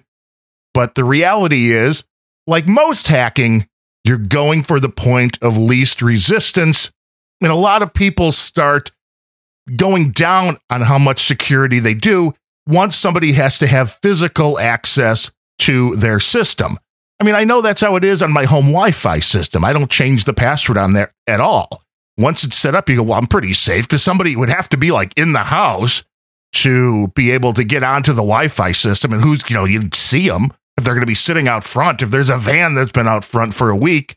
But 0.72 0.94
the 0.94 1.04
reality 1.04 1.72
is, 1.72 2.04
like 2.46 2.66
most 2.66 3.08
hacking, 3.08 3.68
you're 4.04 4.18
going 4.18 4.62
for 4.62 4.78
the 4.78 4.88
point 4.88 5.38
of 5.42 5.58
least 5.58 6.00
resistance. 6.00 6.92
And 7.40 7.50
a 7.50 7.56
lot 7.56 7.82
of 7.82 7.92
people 7.92 8.32
start 8.32 8.92
going 9.74 10.12
down 10.12 10.56
on 10.70 10.82
how 10.82 10.98
much 10.98 11.26
security 11.26 11.80
they 11.80 11.94
do 11.94 12.34
once 12.66 12.96
somebody 12.96 13.32
has 13.32 13.58
to 13.58 13.66
have 13.66 13.98
physical 14.02 14.58
access 14.58 15.30
to 15.60 15.94
their 15.96 16.20
system. 16.20 16.76
I 17.20 17.24
mean, 17.24 17.34
I 17.34 17.44
know 17.44 17.62
that's 17.62 17.80
how 17.80 17.96
it 17.96 18.04
is 18.04 18.22
on 18.22 18.32
my 18.32 18.44
home 18.44 18.66
Wi 18.66 18.90
Fi 18.90 19.20
system. 19.20 19.64
I 19.64 19.72
don't 19.72 19.90
change 19.90 20.24
the 20.24 20.34
password 20.34 20.76
on 20.76 20.92
there 20.92 21.14
at 21.26 21.40
all. 21.40 21.82
Once 22.18 22.44
it's 22.44 22.56
set 22.56 22.74
up, 22.74 22.88
you 22.88 22.96
go, 22.96 23.02
well, 23.02 23.18
I'm 23.18 23.26
pretty 23.26 23.52
safe 23.52 23.86
because 23.86 24.02
somebody 24.02 24.36
would 24.36 24.48
have 24.48 24.68
to 24.70 24.76
be 24.76 24.90
like 24.90 25.12
in 25.16 25.32
the 25.32 25.40
house 25.40 26.04
to 26.54 27.08
be 27.08 27.30
able 27.30 27.52
to 27.54 27.64
get 27.64 27.82
onto 27.82 28.12
the 28.12 28.22
Wi 28.22 28.48
Fi 28.48 28.72
system. 28.72 29.12
And 29.12 29.22
who's, 29.22 29.48
you 29.48 29.56
know, 29.56 29.64
you'd 29.64 29.94
see 29.94 30.28
them 30.28 30.50
if 30.76 30.84
they're 30.84 30.94
going 30.94 31.02
to 31.02 31.06
be 31.06 31.14
sitting 31.14 31.48
out 31.48 31.64
front. 31.64 32.02
If 32.02 32.10
there's 32.10 32.30
a 32.30 32.38
van 32.38 32.74
that's 32.74 32.92
been 32.92 33.08
out 33.08 33.24
front 33.24 33.54
for 33.54 33.70
a 33.70 33.76
week, 33.76 34.16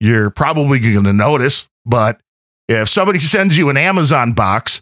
you're 0.00 0.30
probably 0.30 0.78
going 0.78 1.04
to 1.04 1.12
notice. 1.12 1.68
But 1.84 2.20
if 2.70 2.88
somebody 2.88 3.18
sends 3.18 3.58
you 3.58 3.68
an 3.68 3.76
Amazon 3.76 4.32
box 4.32 4.80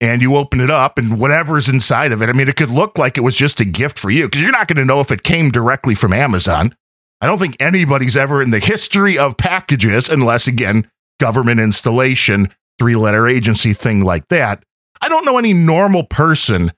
and 0.00 0.22
you 0.22 0.36
open 0.36 0.60
it 0.60 0.70
up 0.70 0.96
and 0.96 1.20
whatever's 1.20 1.68
inside 1.68 2.12
of 2.12 2.22
it, 2.22 2.30
I 2.30 2.32
mean, 2.32 2.48
it 2.48 2.56
could 2.56 2.70
look 2.70 2.96
like 2.96 3.18
it 3.18 3.22
was 3.22 3.36
just 3.36 3.60
a 3.60 3.64
gift 3.66 3.98
for 3.98 4.10
you 4.10 4.24
because 4.24 4.40
you're 4.40 4.50
not 4.50 4.68
going 4.68 4.78
to 4.78 4.86
know 4.86 5.00
if 5.00 5.10
it 5.10 5.22
came 5.22 5.50
directly 5.50 5.94
from 5.94 6.14
Amazon. 6.14 6.74
I 7.20 7.26
don't 7.26 7.38
think 7.38 7.60
anybody's 7.60 8.16
ever 8.16 8.42
in 8.42 8.50
the 8.50 8.58
history 8.58 9.18
of 9.18 9.36
packages, 9.36 10.08
unless 10.08 10.46
again, 10.46 10.88
government 11.18 11.60
installation, 11.60 12.48
three 12.78 12.96
letter 12.96 13.28
agency 13.28 13.74
thing 13.74 14.02
like 14.02 14.26
that. 14.28 14.64
I 15.02 15.10
don't 15.10 15.26
know 15.26 15.36
any 15.36 15.52
normal 15.52 16.04
person 16.04 16.72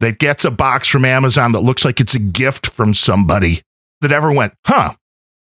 that 0.00 0.18
gets 0.18 0.44
a 0.44 0.50
box 0.50 0.88
from 0.88 1.04
Amazon 1.04 1.52
that 1.52 1.60
looks 1.60 1.84
like 1.84 2.00
it's 2.00 2.16
a 2.16 2.20
gift 2.20 2.66
from 2.66 2.94
somebody 2.94 3.62
that 4.00 4.10
ever 4.10 4.32
went, 4.32 4.54
huh, 4.66 4.94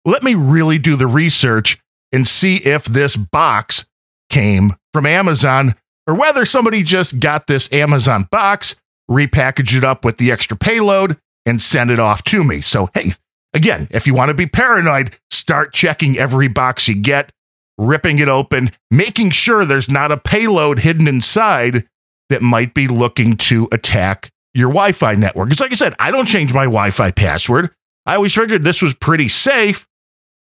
let 0.04 0.22
me 0.22 0.34
really 0.34 0.76
do 0.76 0.96
the 0.96 1.06
research 1.06 1.78
and 2.12 2.28
see 2.28 2.56
if 2.56 2.84
this 2.84 3.16
box 3.16 3.86
came 4.30 4.72
from 4.92 5.06
Amazon 5.06 5.74
or 6.06 6.14
whether 6.14 6.44
somebody 6.44 6.82
just 6.82 7.20
got 7.20 7.46
this 7.46 7.72
Amazon 7.72 8.28
box, 8.30 8.76
repackaged 9.10 9.76
it 9.76 9.84
up 9.84 10.04
with 10.04 10.18
the 10.18 10.30
extra 10.30 10.56
payload, 10.56 11.18
and 11.46 11.60
sent 11.60 11.90
it 11.90 11.98
off 11.98 12.22
to 12.24 12.44
me. 12.44 12.60
So, 12.60 12.90
hey, 12.94 13.10
again, 13.52 13.88
if 13.90 14.06
you 14.06 14.14
want 14.14 14.28
to 14.28 14.34
be 14.34 14.46
paranoid, 14.46 15.16
start 15.30 15.72
checking 15.72 16.18
every 16.18 16.48
box 16.48 16.88
you 16.88 16.94
get, 16.94 17.30
ripping 17.78 18.18
it 18.18 18.28
open, 18.28 18.70
making 18.90 19.30
sure 19.30 19.64
there's 19.64 19.90
not 19.90 20.12
a 20.12 20.16
payload 20.16 20.80
hidden 20.80 21.08
inside 21.08 21.86
that 22.30 22.42
might 22.42 22.74
be 22.74 22.88
looking 22.88 23.36
to 23.36 23.68
attack 23.72 24.30
your 24.54 24.68
Wi 24.68 24.92
Fi 24.92 25.14
network. 25.14 25.50
It's 25.50 25.60
like 25.60 25.72
I 25.72 25.76
said, 25.76 25.94
I 25.98 26.10
don't 26.10 26.26
change 26.26 26.52
my 26.52 26.64
Wi 26.64 26.90
Fi 26.90 27.10
password. 27.10 27.70
I 28.06 28.16
always 28.16 28.34
figured 28.34 28.62
this 28.62 28.82
was 28.82 28.94
pretty 28.94 29.28
safe. 29.28 29.86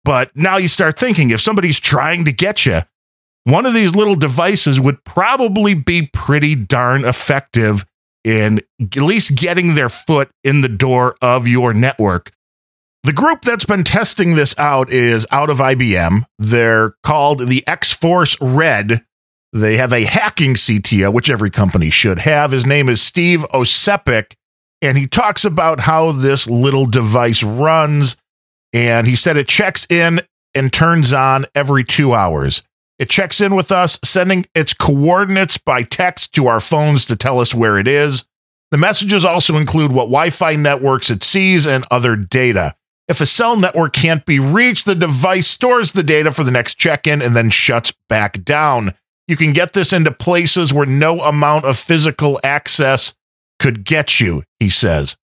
But 0.03 0.35
now 0.35 0.57
you 0.57 0.67
start 0.67 0.99
thinking 0.99 1.31
if 1.31 1.41
somebody's 1.41 1.79
trying 1.79 2.25
to 2.25 2.31
get 2.31 2.65
you, 2.65 2.81
one 3.45 3.65
of 3.65 3.73
these 3.73 3.95
little 3.95 4.15
devices 4.15 4.79
would 4.79 5.03
probably 5.03 5.73
be 5.73 6.09
pretty 6.11 6.55
darn 6.55 7.05
effective 7.05 7.85
in 8.23 8.59
at 8.81 8.97
least 8.97 9.35
getting 9.35 9.75
their 9.75 9.89
foot 9.89 10.29
in 10.43 10.61
the 10.61 10.69
door 10.69 11.15
of 11.21 11.47
your 11.47 11.73
network. 11.73 12.31
The 13.03 13.13
group 13.13 13.43
that's 13.43 13.65
been 13.65 13.83
testing 13.83 14.35
this 14.35 14.57
out 14.57 14.89
is 14.89 15.27
out 15.31 15.51
of 15.51 15.59
IBM. 15.59 16.25
They're 16.39 16.95
called 17.03 17.47
the 17.47 17.63
X 17.67 17.93
Force 17.93 18.35
Red. 18.41 19.05
They 19.53 19.77
have 19.77 19.93
a 19.93 20.05
hacking 20.05 20.55
CTO, 20.55 21.13
which 21.13 21.29
every 21.29 21.51
company 21.51 21.91
should 21.91 22.17
have. 22.19 22.49
His 22.49 22.65
name 22.65 22.89
is 22.89 22.99
Steve 22.99 23.41
Ocepek, 23.53 24.33
and 24.81 24.97
he 24.97 25.05
talks 25.05 25.45
about 25.45 25.81
how 25.81 26.11
this 26.11 26.49
little 26.49 26.87
device 26.87 27.43
runs. 27.43 28.17
And 28.73 29.05
he 29.05 29.15
said 29.15 29.37
it 29.37 29.47
checks 29.47 29.85
in 29.89 30.21
and 30.55 30.73
turns 30.73 31.13
on 31.13 31.45
every 31.53 31.83
two 31.83 32.15
hours. 32.15 32.63
It 32.97 33.09
checks 33.09 33.41
in 33.41 33.55
with 33.55 33.71
us, 33.71 33.99
sending 34.03 34.45
its 34.55 34.73
coordinates 34.73 35.57
by 35.57 35.83
text 35.83 36.33
to 36.35 36.47
our 36.47 36.61
phones 36.61 37.05
to 37.05 37.15
tell 37.15 37.39
us 37.39 37.53
where 37.53 37.77
it 37.77 37.87
is. 37.87 38.25
The 38.71 38.77
messages 38.77 39.25
also 39.25 39.57
include 39.57 39.91
what 39.91 40.05
Wi 40.05 40.29
Fi 40.29 40.55
networks 40.55 41.09
it 41.09 41.23
sees 41.23 41.67
and 41.67 41.85
other 41.91 42.15
data. 42.15 42.75
If 43.07 43.21
a 43.21 43.25
cell 43.25 43.55
network 43.55 43.93
can't 43.93 44.25
be 44.25 44.39
reached, 44.39 44.85
the 44.85 44.95
device 44.95 45.47
stores 45.47 45.91
the 45.91 46.03
data 46.03 46.31
for 46.31 46.43
the 46.43 46.51
next 46.51 46.75
check 46.75 47.05
in 47.05 47.21
and 47.21 47.35
then 47.35 47.51
shuts 47.51 47.93
back 48.09 48.43
down. 48.43 48.93
You 49.27 49.35
can 49.35 49.53
get 49.53 49.73
this 49.73 49.93
into 49.93 50.11
places 50.11 50.73
where 50.73 50.85
no 50.85 51.21
amount 51.21 51.65
of 51.65 51.77
physical 51.77 52.39
access 52.43 53.13
could 53.59 53.83
get 53.83 54.19
you, 54.19 54.43
he 54.59 54.69
says. 54.69 55.15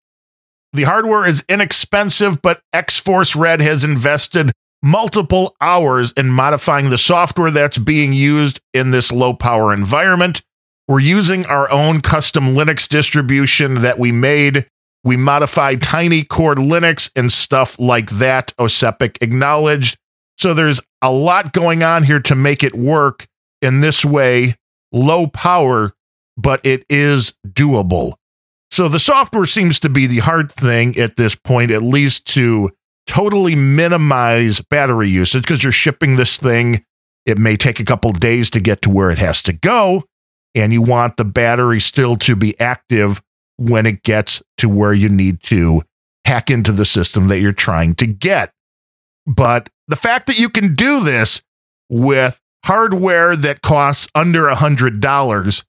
The 0.72 0.84
hardware 0.84 1.26
is 1.26 1.44
inexpensive, 1.48 2.40
but 2.40 2.62
X 2.72 2.98
Force 2.98 3.36
Red 3.36 3.60
has 3.60 3.84
invested 3.84 4.52
multiple 4.82 5.56
hours 5.60 6.12
in 6.12 6.28
modifying 6.28 6.90
the 6.90 6.98
software 6.98 7.50
that's 7.50 7.78
being 7.78 8.12
used 8.12 8.60
in 8.74 8.90
this 8.90 9.12
low 9.12 9.32
power 9.32 9.72
environment. 9.72 10.42
We're 10.88 11.00
using 11.00 11.46
our 11.46 11.70
own 11.70 12.00
custom 12.00 12.54
Linux 12.54 12.88
distribution 12.88 13.82
that 13.82 13.98
we 13.98 14.10
made. 14.10 14.66
We 15.04 15.16
modified 15.16 15.80
TinyCore 15.80 16.56
Linux 16.56 17.10
and 17.16 17.32
stuff 17.32 17.78
like 17.78 18.10
that, 18.10 18.54
Ocepek 18.58 19.18
acknowledged. 19.20 19.96
So 20.38 20.54
there's 20.54 20.80
a 21.00 21.12
lot 21.12 21.52
going 21.52 21.82
on 21.82 22.02
here 22.02 22.20
to 22.20 22.34
make 22.34 22.62
it 22.62 22.74
work 22.74 23.26
in 23.60 23.80
this 23.80 24.04
way, 24.04 24.56
low 24.90 25.26
power, 25.28 25.92
but 26.36 26.64
it 26.64 26.84
is 26.88 27.34
doable. 27.46 28.14
So 28.70 28.88
the 28.88 28.98
software 28.98 29.46
seems 29.46 29.78
to 29.80 29.88
be 29.88 30.06
the 30.06 30.20
hard 30.20 30.50
thing 30.50 30.98
at 30.98 31.16
this 31.16 31.34
point, 31.34 31.70
at 31.70 31.82
least 31.82 32.26
to 32.28 32.70
totally 33.06 33.54
minimize 33.54 34.60
battery 34.60 35.08
usage 35.08 35.42
because 35.42 35.62
you're 35.62 35.72
shipping 35.72 36.16
this 36.16 36.36
thing. 36.36 36.84
It 37.26 37.38
may 37.38 37.56
take 37.56 37.80
a 37.80 37.84
couple 37.84 38.10
days 38.12 38.50
to 38.50 38.60
get 38.60 38.82
to 38.82 38.90
where 38.90 39.10
it 39.10 39.18
has 39.18 39.42
to 39.44 39.52
go. 39.52 40.04
And 40.54 40.72
you 40.72 40.82
want 40.82 41.16
the 41.16 41.24
battery 41.24 41.80
still 41.80 42.16
to 42.16 42.36
be 42.36 42.58
active 42.60 43.22
when 43.56 43.86
it 43.86 44.02
gets 44.02 44.42
to 44.58 44.68
where 44.68 44.92
you 44.92 45.08
need 45.08 45.42
to 45.44 45.82
hack 46.26 46.50
into 46.50 46.72
the 46.72 46.84
system 46.84 47.28
that 47.28 47.40
you're 47.40 47.52
trying 47.52 47.94
to 47.96 48.06
get. 48.06 48.52
But 49.26 49.68
the 49.88 49.96
fact 49.96 50.26
that 50.26 50.38
you 50.38 50.48
can 50.48 50.74
do 50.74 51.00
this 51.00 51.42
with 51.88 52.40
hardware 52.64 53.36
that 53.36 53.62
costs 53.62 54.08
under 54.14 54.48
a 54.48 54.56
$100 54.56 55.64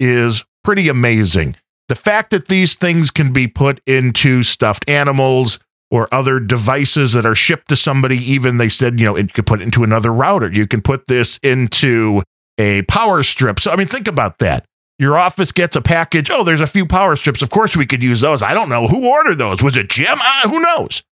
is 0.00 0.44
pretty 0.64 0.88
amazing. 0.88 1.56
The 1.88 1.94
fact 1.94 2.30
that 2.30 2.48
these 2.48 2.74
things 2.74 3.10
can 3.10 3.32
be 3.32 3.46
put 3.46 3.80
into 3.86 4.42
stuffed 4.42 4.88
animals, 4.88 5.60
or 5.90 6.12
other 6.12 6.40
devices 6.40 7.12
that 7.12 7.26
are 7.26 7.34
shipped 7.34 7.68
to 7.68 7.76
somebody. 7.76 8.18
Even 8.18 8.58
they 8.58 8.68
said, 8.68 8.98
you 8.98 9.06
know, 9.06 9.16
it 9.16 9.32
could 9.34 9.46
put 9.46 9.60
it 9.60 9.64
into 9.64 9.84
another 9.84 10.12
router. 10.12 10.50
You 10.50 10.66
can 10.66 10.82
put 10.82 11.06
this 11.06 11.38
into 11.38 12.22
a 12.58 12.82
power 12.82 13.22
strip. 13.22 13.60
So, 13.60 13.70
I 13.70 13.76
mean, 13.76 13.86
think 13.86 14.08
about 14.08 14.38
that. 14.38 14.64
Your 14.98 15.18
office 15.18 15.52
gets 15.52 15.76
a 15.76 15.82
package. 15.82 16.30
Oh, 16.30 16.42
there's 16.42 16.60
a 16.60 16.66
few 16.66 16.86
power 16.86 17.16
strips. 17.16 17.42
Of 17.42 17.50
course, 17.50 17.76
we 17.76 17.86
could 17.86 18.02
use 18.02 18.20
those. 18.22 18.42
I 18.42 18.54
don't 18.54 18.70
know 18.70 18.88
who 18.88 19.08
ordered 19.08 19.36
those. 19.36 19.62
Was 19.62 19.76
it 19.76 19.90
Jim? 19.90 20.18
Uh, 20.18 20.48
who 20.48 20.60
knows? 20.60 21.02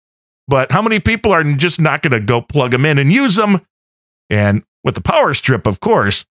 But 0.48 0.72
how 0.72 0.82
many 0.82 1.00
people 1.00 1.32
are 1.32 1.44
just 1.44 1.80
not 1.80 2.02
going 2.02 2.12
to 2.12 2.20
go 2.20 2.40
plug 2.40 2.70
them 2.70 2.84
in 2.84 2.98
and 2.98 3.12
use 3.12 3.36
them? 3.36 3.60
And 4.30 4.62
with 4.82 4.94
the 4.94 5.02
power 5.02 5.34
strip, 5.34 5.66
of 5.66 5.80
course, 5.80 6.24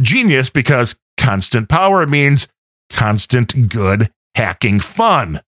genius 0.00 0.50
because 0.50 0.98
constant 1.16 1.68
power 1.68 2.06
means 2.06 2.48
constant 2.90 3.68
good 3.68 4.10
hacking 4.34 4.80
fun. 4.80 5.40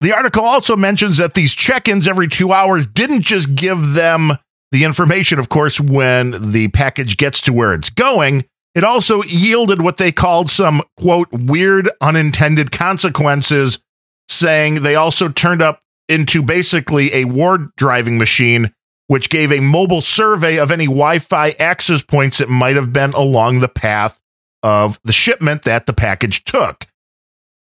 The 0.00 0.14
article 0.14 0.44
also 0.44 0.76
mentions 0.76 1.16
that 1.16 1.34
these 1.34 1.54
check 1.54 1.88
ins 1.88 2.06
every 2.06 2.28
two 2.28 2.52
hours 2.52 2.86
didn't 2.86 3.22
just 3.22 3.54
give 3.54 3.94
them 3.94 4.32
the 4.70 4.84
information, 4.84 5.38
of 5.38 5.48
course, 5.48 5.80
when 5.80 6.52
the 6.52 6.68
package 6.68 7.16
gets 7.16 7.40
to 7.42 7.52
where 7.52 7.72
it's 7.72 7.90
going. 7.90 8.44
It 8.74 8.84
also 8.84 9.22
yielded 9.24 9.80
what 9.80 9.96
they 9.96 10.12
called 10.12 10.50
some, 10.50 10.82
quote, 11.00 11.28
weird 11.32 11.90
unintended 12.00 12.70
consequences, 12.70 13.82
saying 14.28 14.82
they 14.82 14.94
also 14.94 15.28
turned 15.28 15.62
up 15.62 15.80
into 16.08 16.42
basically 16.42 17.12
a 17.14 17.24
war 17.24 17.72
driving 17.76 18.18
machine, 18.18 18.72
which 19.08 19.30
gave 19.30 19.50
a 19.50 19.60
mobile 19.60 20.00
survey 20.00 20.58
of 20.58 20.70
any 20.70 20.86
Wi 20.86 21.18
Fi 21.18 21.50
access 21.58 22.02
points 22.02 22.38
that 22.38 22.48
might 22.48 22.76
have 22.76 22.92
been 22.92 23.10
along 23.14 23.60
the 23.60 23.68
path 23.68 24.20
of 24.62 25.00
the 25.02 25.12
shipment 25.12 25.62
that 25.62 25.86
the 25.86 25.92
package 25.92 26.44
took. 26.44 26.86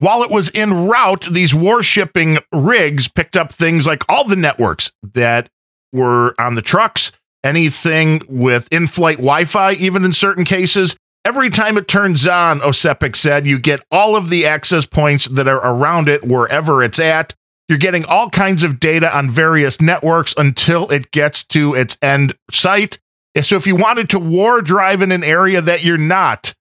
While 0.04 0.23
it 0.23 0.30
was 0.30 0.50
en 0.54 0.87
route, 0.87 1.25
these 1.32 1.54
warshipping 1.54 2.37
rigs 2.52 3.08
picked 3.08 3.38
up 3.38 3.50
things 3.50 3.87
like 3.87 4.02
all 4.06 4.25
the 4.25 4.37
networks 4.37 4.92
that 5.14 5.49
were 5.94 6.34
on 6.38 6.56
the 6.56 6.61
trucks, 6.61 7.11
anything 7.42 8.20
with 8.28 8.70
in 8.70 8.87
flight 8.87 9.16
Wi 9.16 9.46
Fi, 9.46 9.73
even 9.73 10.04
in 10.04 10.12
certain 10.12 10.44
cases. 10.44 10.94
Every 11.25 11.49
time 11.49 11.78
it 11.78 11.88
turns 11.88 12.26
on, 12.26 12.61
Ocepek 12.61 13.16
said, 13.16 13.46
you 13.46 13.58
get 13.58 13.82
all 13.90 14.14
of 14.14 14.28
the 14.28 14.44
access 14.44 14.84
points 14.84 15.25
that 15.25 15.49
are 15.49 15.56
around 15.56 16.11
it 16.11 16.23
wherever 16.23 16.82
it's 16.82 16.99
at. 16.99 17.34
You're 17.70 17.78
getting 17.78 18.04
all 18.04 18.28
kinds 18.28 18.62
of 18.62 18.78
data 18.78 19.16
on 19.16 19.30
various 19.30 19.80
networks 19.80 20.34
until 20.37 20.87
it 20.90 21.12
gets 21.12 21.44
to 21.44 21.73
its 21.73 21.96
end 22.02 22.34
site. 22.50 22.99
So 23.40 23.56
if 23.56 23.66
you 23.66 23.75
wanted 23.75 24.11
to 24.11 24.18
war 24.18 24.61
drive 24.61 25.00
in 25.00 25.12
an 25.12 25.25
area 25.25 25.62
that 25.62 25.82
you're 25.82 25.96
not, 25.96 26.52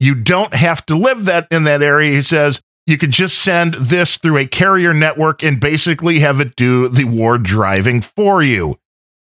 you 0.00 0.14
don't 0.14 0.52
have 0.52 0.84
to 0.84 0.96
live 0.96 1.24
that 1.24 1.48
in 1.50 1.64
that 1.64 1.82
area. 1.82 2.12
He 2.12 2.20
says 2.20 2.60
you 2.90 2.98
could 2.98 3.12
just 3.12 3.38
send 3.38 3.74
this 3.74 4.16
through 4.16 4.38
a 4.38 4.46
carrier 4.46 4.92
network 4.92 5.42
and 5.42 5.60
basically 5.60 6.20
have 6.20 6.40
it 6.40 6.56
do 6.56 6.88
the 6.88 7.04
war 7.04 7.38
driving 7.38 8.02
for 8.02 8.42
you. 8.42 8.78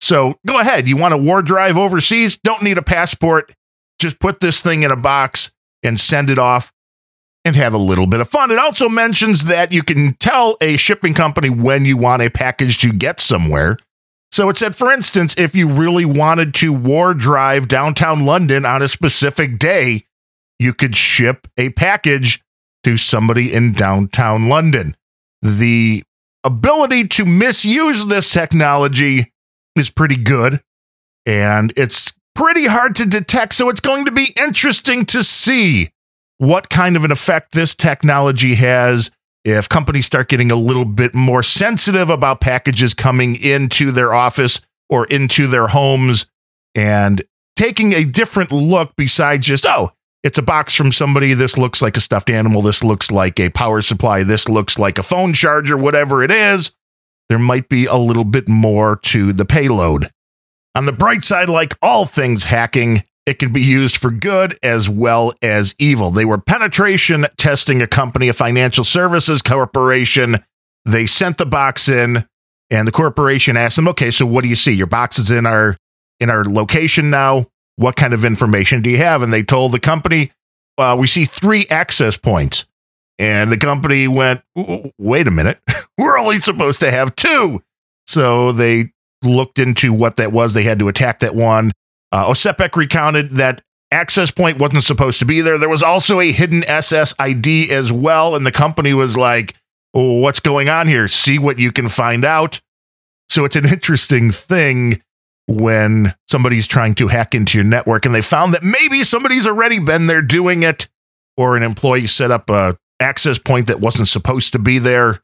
So 0.01 0.39
go 0.47 0.59
ahead. 0.61 0.89
You 0.89 0.97
want 0.97 1.13
to 1.13 1.17
war 1.17 1.43
drive 1.43 1.79
overseas? 1.79 2.37
Don't 2.37 2.63
need 2.63 2.77
a 2.77 2.83
passport. 2.83 3.55
Just 4.01 4.19
put 4.19 4.41
this 4.41 4.61
thing 4.61 4.83
in 4.83 4.91
a 4.91 4.97
box 4.97 5.53
and 5.85 5.99
send 5.99 6.29
it 6.29 6.39
off 6.39 6.73
and 7.45 7.55
have 7.55 7.73
a 7.73 7.79
little 7.79 8.07
bit 8.07 8.21
of 8.21 8.29
fun. 8.29 8.51
It 8.51 8.59
also 8.59 8.89
mentions 8.89 9.45
that 9.45 9.73
you 9.73 9.83
can 9.83 10.15
tell 10.15 10.57
a 10.61 10.77
shipping 10.77 11.15
company 11.15 11.49
when 11.49 11.85
you 11.85 11.97
want 11.97 12.23
a 12.23 12.31
package 12.31 12.81
to 12.81 12.93
get 12.93 13.21
somewhere. 13.21 13.77
So 14.33 14.49
it 14.49 14.57
said, 14.57 14.75
for 14.75 14.91
instance, 14.91 15.37
if 15.39 15.55
you 15.55 15.69
really 15.69 16.05
wanted 16.05 16.55
to 16.55 16.73
war 16.73 17.15
drive 17.15 17.69
downtown 17.69 18.25
London 18.25 18.65
on 18.65 18.83
a 18.83 18.89
specific 18.89 19.59
day, 19.59 20.07
you 20.59 20.75
could 20.75 20.97
ship 20.97 21.47
a 21.57 21.71
package 21.71 22.42
to 22.85 22.97
somebody 22.97 23.53
in 23.53 23.73
downtown 23.73 24.49
London. 24.49 24.97
The 25.41 26.03
ability 26.45 27.09
to 27.09 27.25
misuse 27.25 28.07
this 28.07 28.31
technology 28.31 29.33
is 29.77 29.91
pretty 29.91 30.17
good 30.17 30.61
and 31.27 31.73
it's 31.77 32.19
pretty 32.35 32.67
hard 32.67 32.95
to 32.97 33.07
detect. 33.07 33.55
So 33.55 33.69
it's 33.69 33.81
going 33.81 34.05
to 34.07 34.11
be 34.11 34.35
interesting 34.39 35.07
to 35.07 35.23
see 35.23 35.91
what 36.39 36.71
kind 36.71 36.97
of 36.97 37.05
an 37.05 37.13
effect 37.13 37.53
this 37.53 37.75
technology 37.75 38.55
has 38.55 39.11
if 39.45 39.69
companies 39.69 40.07
start 40.07 40.29
getting 40.29 40.51
a 40.51 40.57
little 40.57 40.85
bit 40.85 41.15
more 41.15 41.43
sensitive 41.43 42.11
about 42.11 42.41
packages 42.41 42.95
coming 42.95 43.37
into 43.41 43.91
their 43.91 44.13
office 44.13 44.61
or 44.89 45.07
into 45.07 45.47
their 45.47 45.67
homes 45.67 46.27
and 46.75 47.23
taking 47.57 47.93
a 47.93 48.05
different 48.05 48.53
look 48.53 48.95
besides 48.97 49.47
just, 49.47 49.67
oh, 49.67 49.93
it's 50.23 50.39
a 50.39 50.43
box 50.43 50.75
from 50.75 50.93
somebody. 50.93 51.35
This 51.35 51.59
looks 51.59 51.83
like 51.83 51.97
a 51.97 52.01
stuffed 52.01 52.31
animal. 52.31 52.63
This 52.63 52.85
looks 52.85 53.11
like 53.11 53.41
a 53.41 53.51
power 53.51 53.83
supply. 53.83 54.23
This 54.23 54.49
looks 54.49 54.79
like 54.79 54.99
a 54.99 55.03
phone 55.03 55.33
charger, 55.33 55.77
whatever 55.77 56.23
it 56.23 56.31
is. 56.31 56.75
There 57.29 57.39
might 57.39 57.69
be 57.69 57.87
a 57.87 57.97
little 57.97 58.25
bit 58.25 58.49
more 58.49 58.97
to 59.05 59.33
the 59.33 59.45
payload. 59.45 60.11
On 60.75 60.87
the 60.87 60.93
bright 60.93 61.25
side, 61.25 61.49
like 61.49 61.77
all 61.83 62.07
things 62.07 62.45
hacking, 62.45 63.03
it 63.27 63.39
can 63.39 63.53
be 63.53 63.61
used 63.61 63.97
for 63.97 64.11
good 64.11 64.59
as 64.63 64.89
well 64.89 65.33
as 65.43 65.75
evil. 65.79 66.11
They 66.11 66.25
were 66.25 66.39
penetration 66.39 67.27
testing 67.37 67.83
a 67.83 67.87
company, 67.87 68.29
a 68.29 68.33
financial 68.33 68.85
services 68.85 69.43
corporation. 69.43 70.45
They 70.85 71.07
sent 71.07 71.39
the 71.39 71.47
box 71.47 71.89
in, 71.89 72.27
and 72.71 72.89
the 72.89 72.93
corporation 72.93 73.57
asked 73.57 73.77
them, 73.77 73.89
"Okay, 73.89 74.11
so 74.11 74.27
what 74.27 74.43
do 74.43 74.49
you 74.49 74.57
see? 74.57 74.73
Your 74.73 74.87
box 74.87 75.19
is 75.19 75.31
in 75.31 75.47
our 75.47 75.77
in 76.21 76.31
our 76.31 76.45
location 76.45 77.11
now 77.11 77.47
what 77.77 77.97
kind 77.97 78.15
of 78.15 78.25
information 78.25 78.83
do 78.83 78.91
you 78.91 78.99
have? 78.99 79.23
And 79.23 79.33
they 79.33 79.43
told 79.43 79.73
the 79.73 79.81
company, 79.81 80.33
uh, 80.79 80.97
we 80.99 81.07
see 81.07 81.25
three 81.25 81.67
access 81.71 82.17
points. 82.17 82.67
And 83.19 83.51
the 83.53 83.59
company 83.59 84.09
went, 84.09 84.43
wait 84.99 85.29
a 85.29 85.31
minute, 85.31 85.61
we're 85.99 86.19
only 86.19 86.39
supposed 86.39 86.81
to 86.81 86.91
have 86.91 87.15
two. 87.15 87.63
So 88.07 88.53
they 88.53 88.93
looked 89.23 89.59
into 89.59 89.93
what 89.93 90.17
that 90.17 90.33
was. 90.33 90.55
They 90.55 90.65
had 90.65 90.79
to 90.81 90.89
attack 90.89 91.21
that 91.21 91.35
one. 91.35 91.73
Uh, 92.11 92.35
recounted 92.75 93.31
that 93.33 93.63
access 93.91 94.31
point 94.31 94.59
wasn't 94.59 94.83
supposed 94.83 95.19
to 95.21 95.25
be 95.25 95.41
there. 95.41 95.59
There 95.59 95.69
was 95.69 95.83
also 95.83 96.21
a 96.21 96.33
hidden 96.33 96.63
SSID 96.63 97.71
as 97.71 97.93
well. 97.93 98.35
And 98.35 98.45
the 98.45 98.53
company 98.53 98.93
was 98.93 99.17
like, 99.17 99.55
oh, 99.95 100.15
what's 100.15 100.41
going 100.41 100.69
on 100.69 100.89
here? 100.89 101.09
See 101.09 101.39
what 101.39 101.59
you 101.59 101.71
can 101.71 101.89
find 101.89 102.25
out. 102.25 102.61
So 103.29 103.45
it's 103.45 103.57
an 103.57 103.67
interesting 103.67 104.31
thing 104.31 105.03
when 105.53 106.15
somebody's 106.29 106.67
trying 106.67 106.95
to 106.95 107.09
hack 107.09 107.35
into 107.35 107.59
your 107.59 107.65
network 107.65 108.07
and 108.07 108.15
they 108.15 108.23
found 108.23 108.55
that 108.55 108.63
maybe 108.63 109.05
somebody's 109.05 109.47
already 109.47 109.79
been 109.79 110.07
there 110.07 110.23
doing 110.23 110.63
it 110.63 110.89
or 111.37 111.57
an 111.57 111.63
employee 111.63 112.07
set 112.07 112.31
up 112.31 112.49
a 112.49 112.77
access 113.01 113.39
point 113.39 113.67
that 113.67 113.81
wasn't 113.81 114.09
supposed 114.09 114.53
to 114.53 114.59
be 114.59 114.79
there. 114.79 115.23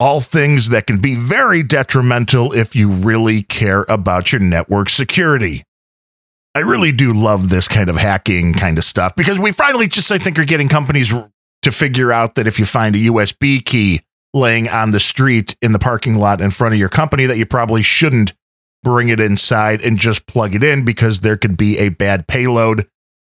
All 0.00 0.20
things 0.20 0.70
that 0.70 0.86
can 0.86 0.98
be 0.98 1.14
very 1.14 1.62
detrimental 1.62 2.54
if 2.54 2.74
you 2.74 2.90
really 2.90 3.42
care 3.42 3.84
about 3.88 4.32
your 4.32 4.40
network 4.40 4.88
security. 4.88 5.64
I 6.54 6.60
really 6.60 6.92
do 6.92 7.12
love 7.12 7.50
this 7.50 7.68
kind 7.68 7.88
of 7.88 7.96
hacking 7.96 8.54
kind 8.54 8.78
of 8.78 8.84
stuff 8.84 9.14
because 9.14 9.38
we 9.38 9.52
finally 9.52 9.88
just 9.88 10.12
i 10.12 10.18
think 10.18 10.38
are 10.38 10.44
getting 10.44 10.68
companies 10.68 11.10
to 11.62 11.72
figure 11.72 12.12
out 12.12 12.34
that 12.34 12.46
if 12.46 12.58
you 12.58 12.66
find 12.66 12.94
a 12.94 12.98
usb 12.98 13.64
key 13.64 14.02
laying 14.34 14.68
on 14.68 14.90
the 14.90 15.00
street 15.00 15.56
in 15.62 15.72
the 15.72 15.78
parking 15.78 16.18
lot 16.18 16.42
in 16.42 16.50
front 16.50 16.74
of 16.74 16.78
your 16.78 16.90
company 16.90 17.24
that 17.24 17.38
you 17.38 17.46
probably 17.46 17.82
shouldn't 17.82 18.34
bring 18.82 19.08
it 19.08 19.20
inside 19.20 19.80
and 19.82 19.98
just 19.98 20.26
plug 20.26 20.54
it 20.54 20.62
in 20.62 20.84
because 20.84 21.20
there 21.20 21.36
could 21.36 21.56
be 21.56 21.78
a 21.78 21.90
bad 21.90 22.26
payload. 22.26 22.88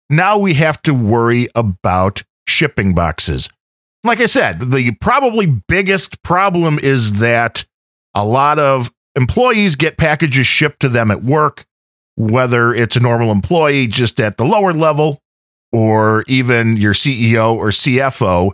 Now 0.10 0.38
we 0.38 0.56
have 0.56 0.82
to 0.84 0.94
worry 0.94 1.48
about 1.56 2.24
shipping 2.48 2.94
boxes. 2.94 3.50
Like 4.04 4.20
I 4.20 4.26
said, 4.26 4.60
the 4.72 4.92
probably 5.00 5.46
biggest 5.46 6.24
problem 6.24 6.80
is 6.80 7.20
that 7.20 7.66
a 8.16 8.26
lot 8.26 8.60
of 8.60 8.92
employees 9.16 9.76
get 9.76 9.98
packages 9.98 10.48
shipped 10.48 10.80
to 10.82 10.90
them 10.90 11.12
at 11.12 11.24
work, 11.24 11.66
whether 12.16 12.74
it's 12.74 12.96
a 12.96 13.00
normal 13.00 13.32
employee 13.32 13.88
just 13.88 14.20
at 14.20 14.38
the 14.38 14.46
lower 14.46 14.74
level 14.74 15.22
or 15.72 16.24
even 16.28 16.78
your 16.78 16.94
CEO 16.94 17.54
or 17.54 17.70
CFO 17.70 18.52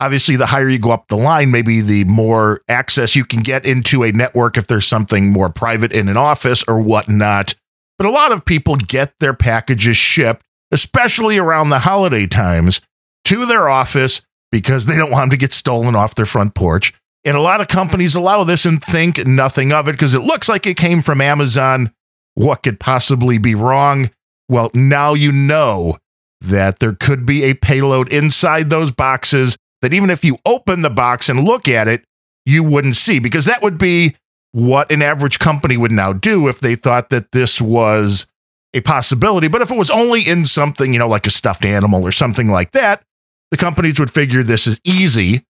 obviously 0.00 0.36
the 0.36 0.46
higher 0.46 0.68
you 0.68 0.78
go 0.78 0.90
up 0.90 1.08
the 1.08 1.16
line 1.16 1.50
maybe 1.50 1.80
the 1.80 2.04
more 2.04 2.62
access 2.68 3.14
you 3.14 3.24
can 3.24 3.40
get 3.40 3.66
into 3.66 4.02
a 4.02 4.12
network 4.12 4.56
if 4.56 4.66
there's 4.66 4.86
something 4.86 5.32
more 5.32 5.50
private 5.50 5.92
in 5.92 6.08
an 6.08 6.16
office 6.16 6.64
or 6.66 6.80
whatnot. 6.80 7.54
But 7.98 8.06
a 8.06 8.10
lot 8.10 8.32
of 8.32 8.44
people 8.44 8.76
get 8.76 9.12
their 9.20 9.34
packages 9.34 9.96
shipped 9.96 10.44
especially 10.70 11.38
around 11.38 11.68
the 11.68 11.80
holiday 11.80 12.26
times 12.26 12.80
to 13.24 13.46
their 13.46 13.68
office 13.68 14.22
because 14.50 14.86
they 14.86 14.96
don't 14.96 15.10
want 15.10 15.22
them 15.22 15.30
to 15.30 15.36
get 15.36 15.52
stolen 15.52 15.94
off 15.94 16.14
their 16.14 16.26
front 16.26 16.54
porch. 16.54 16.94
And 17.24 17.36
a 17.36 17.40
lot 17.40 17.60
of 17.60 17.68
companies 17.68 18.12
mm-hmm. 18.12 18.22
allow 18.22 18.44
this 18.44 18.66
and 18.66 18.82
think 18.82 19.24
nothing 19.26 19.72
of 19.72 19.88
it 19.88 19.92
because 19.92 20.14
it 20.14 20.22
looks 20.22 20.48
like 20.48 20.66
it 20.66 20.76
came 20.76 21.02
from 21.02 21.20
amazon. 21.20 21.92
What 22.34 22.62
could 22.62 22.80
possibly 22.80 23.38
be 23.38 23.54
wrong? 23.54 24.10
Well 24.48 24.70
now 24.74 25.14
you 25.14 25.32
know 25.32 25.98
that 26.40 26.78
there 26.78 26.94
could 26.94 27.26
be 27.26 27.44
a 27.44 27.54
payload 27.54 28.10
inside 28.12 28.70
those 28.70 28.90
boxes 28.90 29.56
that 29.82 29.92
even 29.92 30.10
if 30.10 30.24
you 30.24 30.38
open 30.44 30.82
the 30.82 30.90
box 30.90 31.28
and 31.28 31.44
look 31.44 31.68
at 31.68 31.88
it, 31.88 32.04
you 32.46 32.62
wouldn't 32.62 32.96
see 32.96 33.18
because 33.18 33.44
that 33.44 33.62
would 33.62 33.78
be 33.78 34.16
what 34.52 34.90
an 34.90 35.02
average 35.02 35.38
company 35.38 35.76
would 35.76 35.92
now 35.92 36.12
do 36.12 36.48
if 36.48 36.60
they 36.60 36.74
thought 36.74 37.10
that 37.10 37.32
this 37.32 37.60
was 37.60 38.26
a 38.74 38.80
possibility. 38.80 39.48
But 39.48 39.62
if 39.62 39.70
it 39.70 39.76
was 39.76 39.90
only 39.90 40.22
in 40.22 40.44
something, 40.44 40.92
you 40.92 40.98
know, 40.98 41.08
like 41.08 41.26
a 41.26 41.30
stuffed 41.30 41.64
animal 41.64 42.06
or 42.06 42.12
something 42.12 42.48
like 42.48 42.72
that, 42.72 43.02
the 43.50 43.56
companies 43.56 43.98
would 43.98 44.10
figure 44.10 44.42
this 44.42 44.66
is 44.66 44.80
easy. 44.84 45.44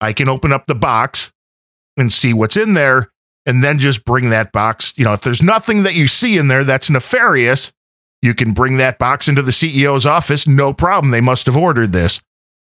I 0.00 0.12
can 0.12 0.28
open 0.28 0.52
up 0.52 0.66
the 0.66 0.74
box 0.74 1.32
and 1.96 2.12
see 2.12 2.32
what's 2.32 2.56
in 2.56 2.74
there 2.74 3.10
and 3.46 3.62
then 3.62 3.78
just 3.78 4.04
bring 4.04 4.30
that 4.30 4.52
box. 4.52 4.92
You 4.96 5.04
know, 5.04 5.12
if 5.12 5.22
there's 5.22 5.42
nothing 5.42 5.84
that 5.84 5.94
you 5.94 6.06
see 6.06 6.36
in 6.36 6.48
there 6.48 6.64
that's 6.64 6.90
nefarious, 6.90 7.72
you 8.22 8.34
can 8.34 8.52
bring 8.52 8.76
that 8.78 8.98
box 8.98 9.28
into 9.28 9.42
the 9.42 9.52
CEO's 9.52 10.04
office. 10.04 10.46
No 10.46 10.72
problem. 10.72 11.10
They 11.10 11.20
must 11.20 11.46
have 11.46 11.56
ordered 11.56 11.92
this 11.92 12.20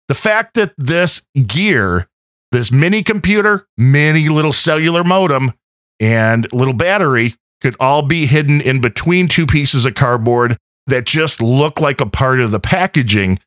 the 0.08 0.14
fact 0.14 0.54
that 0.54 0.74
this 0.76 1.26
gear, 1.46 2.08
this 2.52 2.70
mini 2.70 3.02
computer, 3.02 3.66
mini 3.76 4.28
little 4.28 4.52
cellular 4.52 5.04
modem, 5.04 5.52
and 6.00 6.50
little 6.52 6.74
battery 6.74 7.34
could 7.60 7.76
all 7.80 8.02
be 8.02 8.26
hidden 8.26 8.60
in 8.60 8.80
between 8.80 9.28
two 9.28 9.46
pieces 9.46 9.84
of 9.84 9.94
cardboard 9.94 10.56
that 10.86 11.06
just 11.06 11.40
look 11.40 11.80
like 11.80 12.00
a 12.00 12.06
part 12.06 12.40
of 12.40 12.50
the 12.50 12.60
packaging 12.60 13.38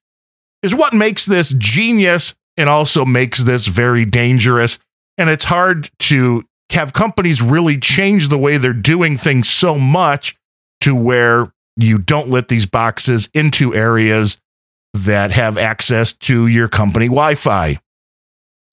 is 0.63 0.73
what 0.73 0.93
makes 0.93 1.25
this 1.25 1.53
genius 1.53 2.33
and 2.57 2.67
also 2.67 3.05
makes 3.05 3.43
this 3.43 3.67
very 3.67 4.05
dangerous. 4.05 4.79
And 5.17 5.29
it's 5.29 5.45
hard 5.45 5.89
to 5.99 6.43
have 6.71 6.93
companies 6.93 7.41
really 7.41 7.77
change 7.77 8.29
the 8.29 8.37
way 8.37 8.57
they're 8.57 8.73
doing 8.73 9.17
things 9.17 9.49
so 9.49 9.77
much 9.77 10.35
to 10.81 10.95
where 10.95 11.51
you 11.75 11.99
don't 11.99 12.29
let 12.29 12.47
these 12.47 12.65
boxes 12.65 13.29
into 13.33 13.73
areas 13.73 14.39
that 15.05 15.31
have 15.31 15.57
access 15.57 16.13
to 16.13 16.47
your 16.47 16.67
company 16.67 17.07
Wi 17.07 17.35
Fi. 17.35 17.79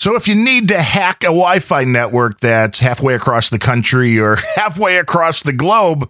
So 0.00 0.16
if 0.16 0.28
you 0.28 0.34
need 0.34 0.68
to 0.68 0.82
hack 0.82 1.22
a 1.22 1.28
Wi 1.28 1.60
Fi 1.60 1.84
network 1.84 2.40
that's 2.40 2.80
halfway 2.80 3.14
across 3.14 3.50
the 3.50 3.58
country 3.58 4.18
or 4.18 4.36
halfway 4.56 4.98
across 4.98 5.42
the 5.42 5.52
globe, 5.52 6.08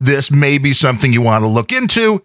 this 0.00 0.30
may 0.30 0.58
be 0.58 0.72
something 0.72 1.12
you 1.12 1.22
want 1.22 1.42
to 1.42 1.48
look 1.48 1.72
into, 1.72 2.24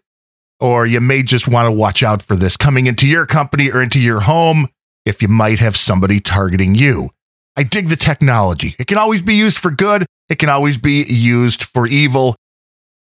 or 0.60 0.86
you 0.86 1.00
may 1.00 1.24
just 1.24 1.48
want 1.48 1.68
to 1.68 1.72
watch 1.72 2.04
out 2.04 2.22
for 2.22 2.36
this 2.36 2.58
coming 2.58 2.88
into 2.88 3.08
your 3.08 3.26
company 3.26 3.72
or 3.72 3.82
into 3.82 4.00
your 4.00 4.22
home 4.22 4.68
if 5.06 5.22
you 5.22 5.28
might 5.28 5.60
have 5.60 5.78
somebody 5.78 6.20
targeting 6.20 6.76
you. 6.76 7.10
I 7.58 7.64
dig 7.64 7.88
the 7.88 7.96
technology. 7.96 8.76
It 8.80 8.88
can 8.88 8.98
always 8.98 9.22
be 9.22 9.36
used 9.36 9.58
for 9.58 9.72
good, 9.72 10.06
it 10.30 10.40
can 10.40 10.50
always 10.50 10.78
be 10.78 11.04
used 11.04 11.64
for 11.64 11.88
evil. 11.88 12.36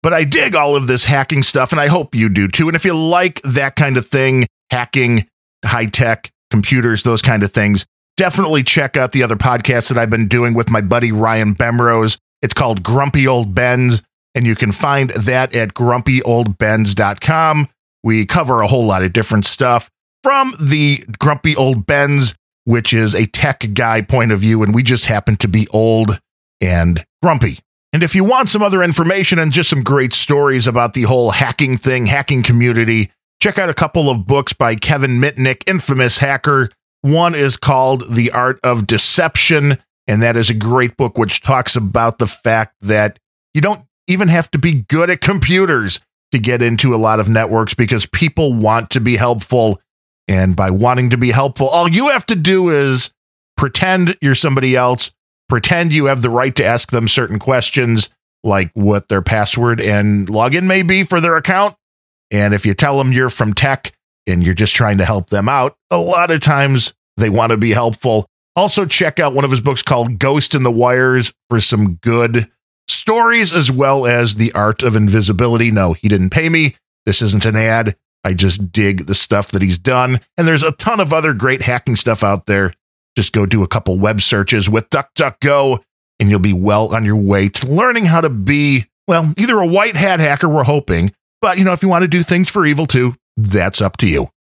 But 0.03 0.13
I 0.13 0.25
dig 0.25 0.55
all 0.57 0.75
of 0.75 0.89
this 0.89 1.05
hacking 1.05 1.43
stuff, 1.43 1.71
and 1.71 1.81
I 1.81 1.87
hope 1.87 2.15
you 2.15 2.29
do 2.29 2.49
too. 2.49 2.69
And 2.69 2.75
if 2.75 2.85
you 2.85 2.97
like 2.97 3.41
that 3.43 3.77
kind 3.77 3.97
of 3.97 4.07
thing, 4.07 4.47
hacking, 4.71 5.29
high 5.65 5.87
tech, 5.87 6.31
computers, 6.51 7.03
those 7.05 7.23
kind 7.23 7.43
of 7.43 7.53
things, 7.53 7.87
definitely 8.17 8.63
check 8.65 8.97
out 8.97 9.13
the 9.13 9.23
other 9.23 9.37
podcasts 9.37 9.89
that 9.89 9.99
I've 9.99 10.11
been 10.11 10.29
doing 10.29 10.55
with 10.55 10.71
my 10.71 10.81
buddy 10.81 11.13
Ryan 11.13 11.55
Bemrose. 11.55 12.19
It's 12.43 12.55
called 12.55 12.83
Grumpy 12.83 13.29
Old 13.29 13.55
Bens, 13.55 14.03
and 14.35 14.45
you 14.47 14.57
can 14.57 14.73
find 14.73 15.11
that 15.11 15.55
at 15.55 15.75
grumpyoldbens.com. 15.75 17.69
We 18.05 18.27
cover 18.27 18.61
a 18.61 18.67
whole 18.67 18.85
lot 18.85 19.05
of 19.05 19.13
different 19.13 19.45
stuff 19.45 19.89
from 20.25 20.53
the 20.61 20.99
Grumpy 21.19 21.55
Old 21.55 21.87
Bens, 21.87 22.35
which 22.65 22.93
is 22.93 23.15
a 23.15 23.27
tech 23.27 23.65
guy 23.75 24.03
point 24.03 24.33
of 24.33 24.41
view, 24.41 24.63
and 24.63 24.75
we 24.75 24.83
just 24.83 25.07
happen 25.07 25.37
to 25.37 25.49
be 25.49 25.69
old 25.73 26.19
and 26.61 27.05
grumpy. 27.23 27.61
And 27.93 28.03
if 28.03 28.15
you 28.15 28.25
want 28.25 28.49
some 28.49 28.63
other 28.63 28.83
information 28.83 29.39
and 29.39 29.53
just 29.53 29.69
some 29.69 29.83
great 29.83 30.15
stories 30.15 30.67
about 30.67 30.95
the 30.95 31.03
whole 31.03 31.31
hacking 31.31 31.77
thing, 31.77 32.07
hacking 32.07 32.43
community, 32.43 33.13
check 33.41 33.59
out 33.59 33.69
a 33.69 33.75
couple 33.75 34.09
of 34.09 34.27
books 34.27 34.55
by 34.55 34.75
Kevin 34.75 35.21
Mitnick, 35.21 35.69
infamous 35.69 36.17
hacker. 36.17 36.71
One 37.03 37.35
is 37.35 37.59
called 37.59 38.05
The 38.11 38.31
Art 38.31 38.59
of 38.65 38.87
Deception, 38.87 39.77
and 40.07 40.23
that 40.23 40.37
is 40.37 40.49
a 40.49 40.55
great 40.55 40.97
book 40.97 41.19
which 41.19 41.43
talks 41.43 41.77
about 41.77 42.19
the 42.19 42.27
fact 42.27 42.77
that 42.81 43.19
you 43.53 43.61
don't 43.61 43.85
even 44.07 44.29
have 44.29 44.51
to 44.53 44.59
be 44.59 44.85
good 44.89 45.11
at 45.11 45.21
computers 45.21 46.01
to 46.31 46.39
get 46.39 46.63
into 46.63 46.95
a 46.95 46.97
lot 46.97 47.21
of 47.21 47.29
networks 47.29 47.75
because 47.75 48.07
people 48.07 48.55
want 48.55 48.91
to 48.91 49.01
be 49.01 49.17
helpful. 49.17 49.81
And 50.29 50.57
by 50.57 50.71
wanting 50.71 51.11
to 51.11 51.19
be 51.19 51.31
helpful, 51.31 51.69
all 51.69 51.89
you 51.89 52.09
have 52.09 52.25
to 52.27 52.37
do 52.37 52.71
is 52.71 53.13
pretend 53.57 54.17
you're 54.23 54.35
somebody 54.35 54.77
else 54.77 55.11
pretend 55.53 55.93
you 55.93 56.07
have 56.07 56.23
the 56.23 56.31
right 56.31 56.57
to 56.57 56.65
ask 56.65 56.91
them 56.93 57.07
certain 57.07 57.39
questions, 57.39 58.09
like 58.43 58.71
what 58.73 59.11
their 59.11 59.21
password 59.21 59.83
and 59.83 60.27
login 60.29 60.63
may 60.63 60.83
be 60.83 61.03
for 61.03 61.21
their 61.21 61.37
account. 61.37 61.77
And 62.31 62.55
if 62.55 62.65
you 62.65 62.73
tell 62.73 62.97
them 62.97 63.13
you're 63.13 63.29
from 63.29 63.53
tech 63.53 63.93
and 64.27 64.43
you're 64.43 64.55
just 64.55 64.75
trying 64.75 64.97
to 64.97 65.05
help 65.05 65.29
them 65.29 65.51
out, 65.51 65.77
a 65.91 65.99
lot 65.99 66.31
of 66.31 66.41
times 66.41 66.95
they 67.19 67.29
want 67.29 67.53
to 67.53 67.59
be 67.59 67.73
helpful. 67.73 68.31
Also, 68.57 68.87
check 68.87 69.21
out 69.21 69.35
one 69.35 69.45
of 69.45 69.51
his 69.51 69.61
books 69.61 69.83
called 69.83 70.19
Ghost 70.19 70.55
in 70.55 70.63
the 70.63 70.73
Wires 70.73 71.35
for 71.51 71.61
some 71.61 71.97
good 71.97 72.51
stories 72.89 73.53
as 73.53 73.71
well 73.71 74.07
as 74.07 74.37
The 74.37 74.53
Art 74.53 74.83
of 74.83 74.97
Invisibility. 74.97 75.71
No, 75.71 75.93
he 75.93 76.09
didn't 76.09 76.31
pay 76.31 76.49
me. 76.49 76.77
This 77.05 77.21
isn't 77.21 77.45
an 77.45 77.57
ad. 77.57 77.95
I 78.25 78.33
just 78.33 78.73
dig 78.73 79.05
the 79.05 79.15
stuff 79.15 79.51
that 79.51 79.61
he's 79.61 79.79
done. 79.79 80.19
And 80.39 80.49
there's 80.49 80.63
a 80.63 80.73
ton 80.73 80.99
of 80.99 81.13
other 81.13 81.35
great 81.35 81.61
hacking 81.61 81.97
stuff 81.97 82.25
out 82.25 82.47
there 82.47 82.73
just 83.17 83.33
go 83.33 83.47
do 83.47 83.63
a 83.63 83.69
couple 83.69 83.99
web 83.99 84.21
searches 84.21 84.69
with 84.69 84.89
DuckDuckGo, 84.91 85.83
and 86.21 86.31
you'll 86.31 86.41
be 86.41 86.53
well 86.53 86.95
on 86.95 87.05
your 87.05 87.17
way 87.17 87.49
to 87.49 87.67
learning 87.67 88.07
how 88.07 88.21
to 88.21 88.29
be, 88.29 88.87
well, 89.07 89.33
either 89.37 89.59
a 89.59 89.67
white 89.67 89.97
hat 89.97 90.21
hacker, 90.21 90.49
we're 90.49 90.65
hoping, 90.65 91.13
but 91.41 91.59
you 91.59 91.65
know, 91.65 91.73
if 91.73 91.83
you 91.83 91.89
want 91.89 92.03
to 92.03 92.09
do 92.09 92.23
things 92.23 92.49
for 92.49 92.65
evil 92.65 92.87
too, 92.87 93.15
that's 93.37 93.83
up 93.83 93.97
to 93.99 94.07
you. 94.07 94.31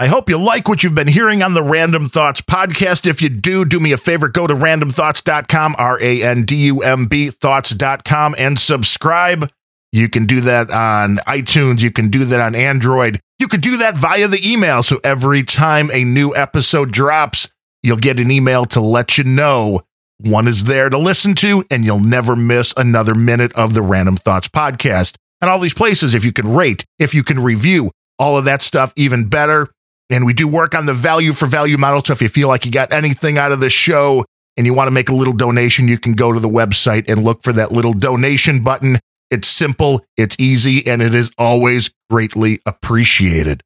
I 0.00 0.06
hope 0.06 0.30
you 0.30 0.38
like 0.38 0.66
what 0.66 0.82
you've 0.82 0.94
been 0.94 1.06
hearing 1.06 1.42
on 1.42 1.52
the 1.52 1.60
Randumb 1.60 2.10
Thoughts 2.10 2.40
podcast. 2.40 3.04
If 3.04 3.20
you 3.20 3.28
do, 3.28 3.66
do 3.66 3.78
me 3.78 3.92
a 3.92 3.98
favor, 3.98 4.28
go 4.28 4.46
to 4.46 4.54
randumbthoughts.com, 4.54 5.74
R 5.76 6.02
A 6.02 6.22
N 6.22 6.44
D 6.44 6.56
U 6.68 6.80
M 6.80 7.04
B 7.04 7.28
thoughts.com, 7.28 8.34
and 8.38 8.58
subscribe. 8.58 9.50
You 9.92 10.08
can 10.08 10.24
do 10.24 10.40
that 10.40 10.70
on 10.70 11.16
iTunes. 11.26 11.82
You 11.82 11.90
can 11.90 12.08
do 12.08 12.24
that 12.24 12.40
on 12.40 12.54
Android. 12.54 13.20
You 13.38 13.46
could 13.46 13.60
do 13.60 13.76
that 13.78 13.94
via 13.96 14.26
the 14.26 14.40
email. 14.50 14.82
So 14.82 15.00
every 15.04 15.42
time 15.42 15.90
a 15.92 16.04
new 16.04 16.34
episode 16.34 16.92
drops, 16.92 17.52
You'll 17.82 17.96
get 17.96 18.20
an 18.20 18.30
email 18.30 18.64
to 18.66 18.80
let 18.80 19.16
you 19.16 19.24
know 19.24 19.80
one 20.18 20.46
is 20.46 20.64
there 20.64 20.90
to 20.90 20.98
listen 20.98 21.34
to, 21.36 21.64
and 21.70 21.82
you'll 21.82 21.98
never 21.98 22.36
miss 22.36 22.74
another 22.76 23.14
minute 23.14 23.52
of 23.54 23.72
the 23.72 23.80
Randumb 23.80 24.18
Thoughts 24.18 24.48
podcast. 24.48 25.16
And 25.40 25.50
all 25.50 25.58
these 25.58 25.72
places, 25.72 26.14
if 26.14 26.26
you 26.26 26.32
can 26.32 26.52
rate, 26.52 26.84
if 26.98 27.14
you 27.14 27.22
can 27.24 27.42
review, 27.42 27.90
all 28.18 28.36
of 28.36 28.44
that 28.44 28.60
stuff, 28.60 28.92
even 28.96 29.28
better. 29.28 29.68
And 30.10 30.26
we 30.26 30.34
do 30.34 30.46
work 30.46 30.74
on 30.74 30.84
the 30.84 30.92
value 30.92 31.32
for 31.32 31.46
value 31.46 31.78
model. 31.78 32.02
So 32.04 32.12
if 32.12 32.20
you 32.20 32.28
feel 32.28 32.48
like 32.48 32.66
you 32.66 32.70
got 32.70 32.92
anything 32.92 33.38
out 33.38 33.52
of 33.52 33.60
the 33.60 33.70
show 33.70 34.26
and 34.58 34.66
you 34.66 34.74
want 34.74 34.88
to 34.88 34.92
make 34.92 35.08
a 35.08 35.14
little 35.14 35.32
donation, 35.32 35.88
you 35.88 35.96
can 35.96 36.12
go 36.12 36.32
to 36.32 36.40
the 36.40 36.48
website 36.48 37.08
and 37.08 37.24
look 37.24 37.42
for 37.42 37.54
that 37.54 37.72
little 37.72 37.94
donation 37.94 38.62
button. 38.62 38.98
It's 39.30 39.48
simple, 39.48 40.04
it's 40.18 40.36
easy, 40.38 40.86
and 40.86 41.00
it 41.00 41.14
is 41.14 41.30
always 41.38 41.90
greatly 42.10 42.60
appreciated. 42.66 43.62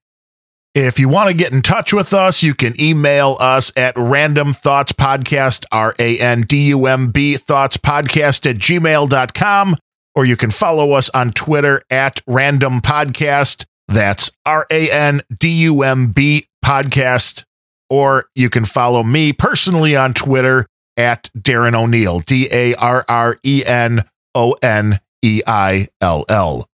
If 0.74 0.98
you 0.98 1.08
want 1.08 1.28
to 1.28 1.34
get 1.34 1.52
in 1.52 1.62
touch 1.62 1.92
with 1.92 2.12
us, 2.12 2.42
you 2.42 2.52
can 2.52 2.74
email 2.80 3.36
us 3.38 3.72
at 3.76 3.94
random 3.96 4.52
Thoughts 4.52 4.92
Podcast, 4.92 5.64
R 5.70 5.94
A 6.00 6.18
N 6.18 6.42
D 6.42 6.66
U 6.70 6.86
M 6.86 7.12
B 7.12 7.36
Thoughts 7.36 7.76
Podcast 7.76 8.50
at 8.50 8.56
gmail.com, 8.56 9.76
or 10.16 10.24
you 10.24 10.36
can 10.36 10.50
follow 10.50 10.90
us 10.92 11.10
on 11.10 11.30
Twitter 11.30 11.82
at 11.90 12.20
random 12.26 12.80
Podcast. 12.80 13.66
That's 13.86 14.32
R 14.44 14.66
A 14.68 14.90
N 14.90 15.20
D 15.38 15.50
U 15.62 15.82
M 15.82 16.08
B 16.10 16.46
Podcast. 16.64 17.44
Or 17.88 18.26
you 18.34 18.50
can 18.50 18.64
follow 18.64 19.04
me 19.04 19.32
personally 19.32 19.94
on 19.94 20.12
Twitter 20.12 20.66
at 20.96 21.30
Darren 21.38 21.76
O'Neill, 21.76 22.18
D 22.18 22.48
A 22.50 22.74
R 22.74 23.04
R 23.08 23.38
E 23.44 23.62
N 23.64 24.02
O 24.34 24.56
N 24.60 24.98
E 25.22 25.40
I 25.46 25.86
L 26.00 26.24
L. 26.28 26.68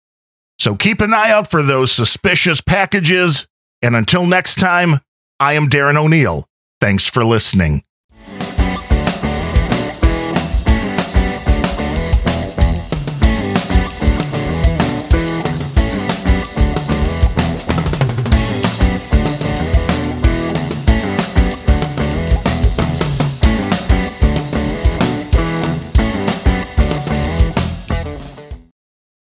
So 0.58 0.76
keep 0.76 1.02
an 1.02 1.14
eye 1.14 1.32
out 1.32 1.52
for 1.52 1.62
those 1.62 1.92
suspicious 1.92 2.62
packages 2.62 3.46
and 3.82 3.96
until 3.96 4.26
next 4.26 4.56
time, 4.56 5.00
I 5.40 5.54
am 5.54 5.68
Darren 5.68 5.98
O'Neill. 5.98 6.46
Thanks 6.82 7.10
for 7.10 7.24
listening. 7.24 7.84